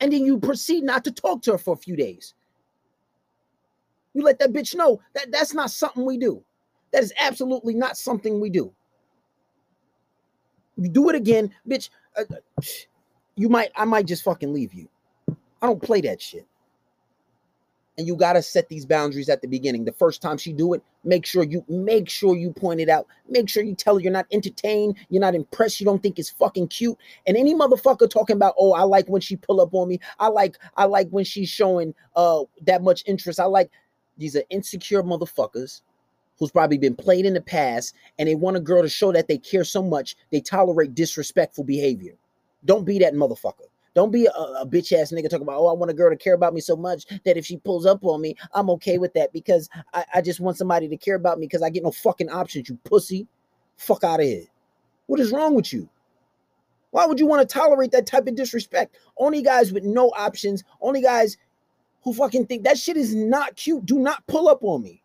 And 0.00 0.12
then 0.12 0.26
you 0.26 0.40
proceed 0.40 0.82
not 0.82 1.04
to 1.04 1.12
talk 1.12 1.40
to 1.42 1.52
her 1.52 1.58
for 1.58 1.74
a 1.74 1.76
few 1.76 1.94
days. 1.94 2.34
You 4.14 4.24
let 4.24 4.40
that 4.40 4.52
bitch 4.52 4.74
know 4.74 5.00
that 5.14 5.30
that's 5.30 5.54
not 5.54 5.70
something 5.70 6.04
we 6.04 6.18
do. 6.18 6.42
That 6.90 7.04
is 7.04 7.12
absolutely 7.20 7.74
not 7.74 7.96
something 7.96 8.40
we 8.40 8.50
do. 8.50 8.74
You 10.80 10.88
do 10.88 11.10
it 11.10 11.14
again, 11.14 11.52
bitch. 11.68 11.90
Uh, 12.16 12.24
you 13.36 13.50
might, 13.50 13.70
I 13.76 13.84
might 13.84 14.06
just 14.06 14.24
fucking 14.24 14.52
leave 14.52 14.72
you. 14.72 14.88
I 15.60 15.66
don't 15.66 15.82
play 15.82 16.00
that 16.00 16.22
shit. 16.22 16.46
And 17.98 18.06
you 18.06 18.16
gotta 18.16 18.40
set 18.40 18.70
these 18.70 18.86
boundaries 18.86 19.28
at 19.28 19.42
the 19.42 19.46
beginning. 19.46 19.84
The 19.84 19.92
first 19.92 20.22
time 20.22 20.38
she 20.38 20.54
do 20.54 20.72
it, 20.72 20.82
make 21.04 21.26
sure 21.26 21.42
you 21.42 21.62
make 21.68 22.08
sure 22.08 22.34
you 22.34 22.50
point 22.50 22.80
it 22.80 22.88
out. 22.88 23.06
Make 23.28 23.50
sure 23.50 23.62
you 23.62 23.74
tell 23.74 23.96
her 23.96 24.00
you're 24.00 24.10
not 24.10 24.24
entertained, 24.32 24.96
you're 25.10 25.20
not 25.20 25.34
impressed, 25.34 25.80
you 25.80 25.84
don't 25.84 26.02
think 26.02 26.18
it's 26.18 26.30
fucking 26.30 26.68
cute. 26.68 26.96
And 27.26 27.36
any 27.36 27.54
motherfucker 27.54 28.08
talking 28.08 28.36
about, 28.36 28.54
oh, 28.58 28.72
I 28.72 28.84
like 28.84 29.06
when 29.08 29.20
she 29.20 29.36
pull 29.36 29.60
up 29.60 29.74
on 29.74 29.86
me. 29.86 30.00
I 30.18 30.28
like, 30.28 30.56
I 30.78 30.86
like 30.86 31.10
when 31.10 31.24
she's 31.24 31.50
showing 31.50 31.94
uh 32.16 32.44
that 32.62 32.82
much 32.82 33.02
interest. 33.04 33.38
I 33.38 33.44
like 33.44 33.70
these 34.16 34.34
are 34.34 34.44
insecure 34.48 35.02
motherfuckers 35.02 35.82
who's 36.40 36.50
probably 36.50 36.78
been 36.78 36.96
played 36.96 37.26
in 37.26 37.34
the 37.34 37.40
past 37.40 37.94
and 38.18 38.28
they 38.28 38.34
want 38.34 38.56
a 38.56 38.60
girl 38.60 38.82
to 38.82 38.88
show 38.88 39.12
that 39.12 39.28
they 39.28 39.38
care 39.38 39.62
so 39.62 39.82
much 39.82 40.16
they 40.32 40.40
tolerate 40.40 40.94
disrespectful 40.94 41.62
behavior. 41.62 42.14
Don't 42.64 42.84
be 42.84 42.98
that 42.98 43.14
motherfucker. 43.14 43.68
Don't 43.94 44.10
be 44.10 44.26
a, 44.26 44.30
a 44.30 44.66
bitch 44.66 44.92
ass 44.92 45.12
nigga 45.12 45.28
talking 45.28 45.42
about, 45.42 45.58
oh, 45.60 45.66
I 45.66 45.72
want 45.72 45.90
a 45.90 45.94
girl 45.94 46.10
to 46.10 46.16
care 46.16 46.34
about 46.34 46.54
me 46.54 46.60
so 46.60 46.76
much 46.76 47.06
that 47.24 47.36
if 47.36 47.44
she 47.44 47.58
pulls 47.58 47.86
up 47.86 48.04
on 48.04 48.20
me, 48.20 48.36
I'm 48.54 48.70
okay 48.70 48.98
with 48.98 49.12
that 49.14 49.32
because 49.32 49.68
I, 49.92 50.04
I 50.14 50.20
just 50.22 50.40
want 50.40 50.56
somebody 50.56 50.88
to 50.88 50.96
care 50.96 51.16
about 51.16 51.38
me 51.38 51.46
because 51.46 51.62
I 51.62 51.70
get 51.70 51.82
no 51.82 51.90
fucking 51.90 52.30
options, 52.30 52.68
you 52.68 52.78
pussy. 52.84 53.26
Fuck 53.76 54.04
out 54.04 54.20
of 54.20 54.26
here. 54.26 54.44
What 55.06 55.20
is 55.20 55.32
wrong 55.32 55.54
with 55.54 55.72
you? 55.72 55.88
Why 56.92 57.06
would 57.06 57.20
you 57.20 57.26
want 57.26 57.46
to 57.46 57.52
tolerate 57.52 57.92
that 57.92 58.06
type 58.06 58.26
of 58.26 58.34
disrespect? 58.34 58.96
Only 59.16 59.42
guys 59.42 59.72
with 59.72 59.84
no 59.84 60.08
options, 60.10 60.64
only 60.80 61.02
guys 61.02 61.36
who 62.02 62.14
fucking 62.14 62.46
think 62.46 62.64
that 62.64 62.78
shit 62.78 62.96
is 62.96 63.14
not 63.14 63.56
cute. 63.56 63.86
Do 63.86 63.98
not 63.98 64.26
pull 64.26 64.48
up 64.48 64.62
on 64.62 64.82
me. 64.82 64.99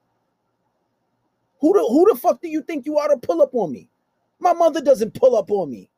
Who 1.65 1.73
the 1.73 1.79
who 1.79 2.05
the 2.13 2.15
fuck 2.15 2.43
do 2.43 2.47
you 2.47 2.61
think 2.61 2.85
you 2.85 2.99
are 2.99 3.07
to 3.07 3.17
pull 3.17 3.41
up 3.41 3.55
on 3.55 3.71
me? 3.71 3.89
My 4.37 4.53
mother 4.53 4.81
doesn't 4.81 5.15
pull 5.15 5.35
up 5.35 5.49
on 5.49 5.71
me. 5.71 5.89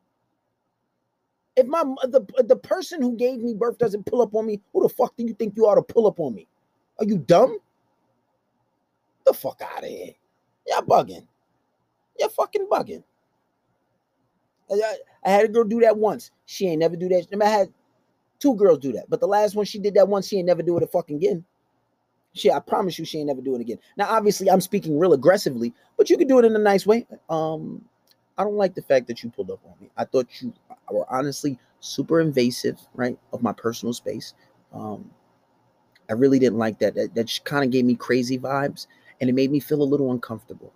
If 1.56 1.66
my 1.66 1.82
the 2.04 2.24
the 2.38 2.56
person 2.56 3.02
who 3.02 3.14
gave 3.16 3.40
me 3.40 3.52
birth 3.52 3.76
doesn't 3.76 4.06
pull 4.06 4.22
up 4.22 4.34
on 4.34 4.46
me, 4.46 4.62
who 4.72 4.82
the 4.82 4.88
fuck 4.88 5.14
do 5.18 5.24
you 5.26 5.34
think 5.34 5.58
you 5.58 5.66
are 5.66 5.74
to 5.74 5.82
pull 5.82 6.06
up 6.06 6.20
on 6.20 6.34
me? 6.34 6.48
Are 6.98 7.04
you 7.04 7.18
dumb? 7.18 7.58
The 9.26 9.34
fuck 9.34 9.60
out 9.60 9.84
of 9.84 9.90
here. 9.90 10.14
Y'all 10.66 10.80
bugging. 10.80 11.26
You're 12.18 12.30
fucking 12.30 12.66
bugging. 12.72 13.04
I, 14.72 14.96
I, 15.22 15.30
had 15.30 15.44
a 15.44 15.48
girl 15.48 15.64
do 15.64 15.80
that 15.80 15.98
once. 15.98 16.30
She 16.46 16.66
ain't 16.66 16.80
never 16.80 16.96
do 16.96 17.08
that. 17.10 17.26
I 17.42 17.46
had 17.46 17.68
Two 18.38 18.54
girls 18.54 18.78
do 18.78 18.92
that. 18.92 19.10
But 19.10 19.20
the 19.20 19.26
last 19.26 19.54
one, 19.54 19.66
she 19.66 19.78
did 19.78 19.94
that 19.94 20.08
once. 20.08 20.28
She 20.28 20.38
ain't 20.38 20.46
never 20.46 20.62
do 20.62 20.76
it 20.76 20.82
a 20.82 20.86
fucking 20.86 21.16
again. 21.16 21.44
She, 22.38 22.50
I 22.50 22.60
promise 22.60 22.98
you, 22.98 23.04
she 23.04 23.18
ain't 23.18 23.28
never 23.28 23.40
do 23.40 23.54
it 23.54 23.60
again. 23.60 23.78
Now, 23.96 24.08
obviously, 24.08 24.50
I'm 24.50 24.60
speaking 24.60 24.98
real 24.98 25.12
aggressively, 25.12 25.74
but 25.96 26.10
you 26.10 26.16
could 26.16 26.28
do 26.28 26.38
it 26.38 26.44
in 26.44 26.54
a 26.54 26.58
nice 26.58 26.86
way. 26.86 27.06
Um, 27.28 27.84
I 28.36 28.44
don't 28.44 28.56
like 28.56 28.74
the 28.74 28.82
fact 28.82 29.08
that 29.08 29.22
you 29.22 29.30
pulled 29.30 29.50
up 29.50 29.60
on 29.64 29.74
me. 29.80 29.90
I 29.96 30.04
thought 30.04 30.28
you 30.40 30.52
were 30.90 31.06
honestly 31.10 31.58
super 31.80 32.20
invasive, 32.20 32.78
right, 32.94 33.18
of 33.32 33.42
my 33.42 33.52
personal 33.52 33.92
space. 33.92 34.34
Um, 34.72 35.10
I 36.08 36.14
really 36.14 36.38
didn't 36.38 36.58
like 36.58 36.78
that. 36.78 36.94
That, 36.94 37.14
that 37.14 37.40
kind 37.44 37.64
of 37.64 37.70
gave 37.70 37.84
me 37.84 37.94
crazy 37.94 38.38
vibes, 38.38 38.86
and 39.20 39.28
it 39.28 39.34
made 39.34 39.50
me 39.50 39.60
feel 39.60 39.82
a 39.82 39.84
little 39.84 40.12
uncomfortable. 40.12 40.72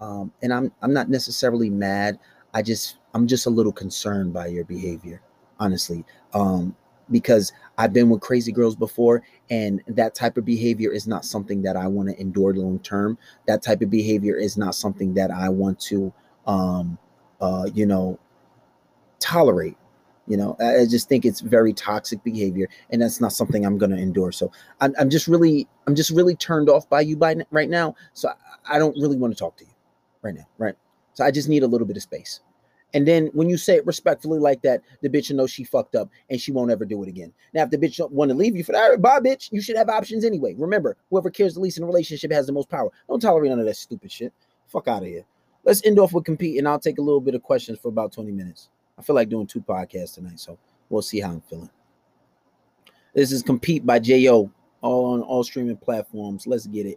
Um, 0.00 0.32
and 0.42 0.52
I'm 0.52 0.72
I'm 0.82 0.92
not 0.92 1.08
necessarily 1.08 1.70
mad. 1.70 2.18
I 2.54 2.62
just 2.62 2.96
I'm 3.14 3.26
just 3.26 3.46
a 3.46 3.50
little 3.50 3.72
concerned 3.72 4.32
by 4.32 4.48
your 4.48 4.64
behavior, 4.64 5.22
honestly. 5.58 6.04
Um, 6.34 6.76
because 7.10 7.52
I've 7.78 7.92
been 7.92 8.10
with 8.10 8.20
crazy 8.20 8.52
girls 8.52 8.76
before, 8.76 9.22
and 9.50 9.82
that 9.86 10.14
type 10.14 10.36
of 10.36 10.44
behavior 10.44 10.90
is 10.90 11.06
not 11.06 11.24
something 11.24 11.62
that 11.62 11.76
I 11.76 11.86
want 11.86 12.08
to 12.08 12.20
endure 12.20 12.54
long 12.54 12.78
term. 12.80 13.18
That 13.46 13.62
type 13.62 13.82
of 13.82 13.90
behavior 13.90 14.36
is 14.36 14.56
not 14.56 14.74
something 14.74 15.14
that 15.14 15.30
I 15.30 15.48
want 15.48 15.80
to, 15.80 16.12
um, 16.46 16.98
uh, 17.40 17.68
you 17.74 17.86
know, 17.86 18.18
tolerate. 19.20 19.76
You 20.28 20.36
know, 20.36 20.56
I 20.58 20.86
just 20.86 21.08
think 21.08 21.24
it's 21.24 21.40
very 21.40 21.72
toxic 21.72 22.24
behavior, 22.24 22.68
and 22.90 23.00
that's 23.00 23.20
not 23.20 23.32
something 23.32 23.64
I'm 23.64 23.78
going 23.78 23.92
to 23.92 23.96
endure. 23.96 24.32
So 24.32 24.50
I'm, 24.80 24.92
I'm 24.98 25.08
just 25.08 25.28
really, 25.28 25.68
I'm 25.86 25.94
just 25.94 26.10
really 26.10 26.34
turned 26.34 26.68
off 26.68 26.88
by 26.88 27.02
you 27.02 27.16
by 27.16 27.36
right 27.52 27.70
now. 27.70 27.94
So 28.12 28.30
I, 28.30 28.76
I 28.76 28.78
don't 28.80 28.96
really 29.00 29.16
want 29.16 29.32
to 29.32 29.38
talk 29.38 29.56
to 29.58 29.64
you 29.64 29.70
right 30.22 30.34
now, 30.34 30.46
right? 30.58 30.74
So 31.12 31.24
I 31.24 31.30
just 31.30 31.48
need 31.48 31.62
a 31.62 31.68
little 31.68 31.86
bit 31.86 31.96
of 31.96 32.02
space. 32.02 32.40
And 32.96 33.06
then 33.06 33.26
when 33.34 33.50
you 33.50 33.58
say 33.58 33.76
it 33.76 33.84
respectfully 33.84 34.38
like 34.38 34.62
that, 34.62 34.80
the 35.02 35.10
bitch 35.10 35.28
will 35.28 35.36
know 35.36 35.46
she 35.46 35.64
fucked 35.64 35.94
up 35.94 36.08
and 36.30 36.40
she 36.40 36.50
won't 36.50 36.70
ever 36.70 36.86
do 36.86 37.02
it 37.02 37.10
again. 37.10 37.30
Now, 37.52 37.64
if 37.64 37.68
the 37.68 37.76
bitch 37.76 37.98
don't 37.98 38.10
want 38.10 38.30
to 38.30 38.34
leave 38.34 38.56
you 38.56 38.64
for 38.64 38.72
that, 38.72 39.02
bye, 39.02 39.20
bitch. 39.20 39.52
You 39.52 39.60
should 39.60 39.76
have 39.76 39.90
options 39.90 40.24
anyway. 40.24 40.54
Remember, 40.56 40.96
whoever 41.10 41.28
cares 41.28 41.52
the 41.52 41.60
least 41.60 41.76
in 41.76 41.84
a 41.84 41.86
relationship 41.86 42.32
has 42.32 42.46
the 42.46 42.54
most 42.54 42.70
power. 42.70 42.88
Don't 43.06 43.20
tolerate 43.20 43.50
none 43.50 43.60
of 43.60 43.66
that 43.66 43.76
stupid 43.76 44.10
shit. 44.10 44.32
Fuck 44.68 44.88
out 44.88 45.02
of 45.02 45.08
here. 45.08 45.26
Let's 45.62 45.84
end 45.84 45.98
off 45.98 46.14
with 46.14 46.24
compete, 46.24 46.56
and 46.56 46.66
I'll 46.66 46.80
take 46.80 46.96
a 46.96 47.02
little 47.02 47.20
bit 47.20 47.34
of 47.34 47.42
questions 47.42 47.78
for 47.78 47.88
about 47.88 48.12
20 48.12 48.32
minutes. 48.32 48.70
I 48.98 49.02
feel 49.02 49.14
like 49.14 49.28
doing 49.28 49.46
two 49.46 49.60
podcasts 49.60 50.14
tonight, 50.14 50.40
so 50.40 50.56
we'll 50.88 51.02
see 51.02 51.20
how 51.20 51.32
I'm 51.32 51.42
feeling. 51.42 51.68
This 53.12 53.30
is 53.30 53.42
Compete 53.42 53.84
by 53.84 53.98
J.O. 53.98 54.50
All 54.80 55.12
on 55.12 55.20
all 55.20 55.44
streaming 55.44 55.76
platforms. 55.76 56.46
Let's 56.46 56.66
get 56.66 56.86
it. 56.86 56.96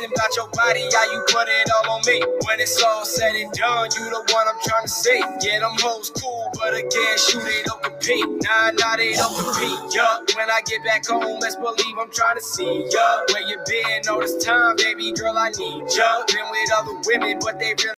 Reminiscing 0.00 0.16
about 0.16 0.36
your 0.36 0.48
body, 0.54 0.82
how 0.92 1.12
you 1.12 1.22
put 1.28 1.48
it 1.48 1.70
all 1.72 1.96
on 1.96 2.02
me. 2.06 2.20
When 2.46 2.60
it's 2.60 2.82
all 2.82 3.04
said 3.04 3.34
and 3.34 3.52
done, 3.52 3.88
you 3.96 4.04
the 4.10 4.22
one 4.32 4.46
I'm 4.48 4.60
trying 4.64 4.84
to 4.84 4.88
see. 4.88 5.18
Yeah, 5.42 5.60
them 5.60 5.72
hoes 5.80 6.10
cool, 6.10 6.50
but 6.54 6.74
again, 6.74 7.18
shoot, 7.18 7.42
they 7.44 7.62
don't 7.64 7.82
compete. 7.82 8.26
Nah, 8.42 8.70
nah, 8.72 8.96
they 8.96 9.12
don't 9.14 9.34
compete. 9.34 9.94
Yup, 9.94 10.28
when 10.36 10.50
I 10.50 10.60
get 10.66 10.84
back 10.84 11.06
home, 11.06 11.38
let's 11.40 11.56
believe 11.56 11.96
I'm 11.98 12.10
trying 12.10 12.36
to 12.36 12.42
see 12.44 12.88
ya. 12.90 13.20
Where 13.32 13.42
you 13.48 13.58
been 13.66 14.02
all 14.08 14.20
this 14.20 14.42
time, 14.44 14.76
baby 14.76 15.12
girl? 15.12 15.36
I 15.38 15.50
need 15.50 15.84
ya. 15.96 16.24
Been 16.28 16.46
with 16.50 16.72
other 16.76 16.96
women, 17.06 17.38
but 17.40 17.58
they 17.58 17.74
really 17.74 17.88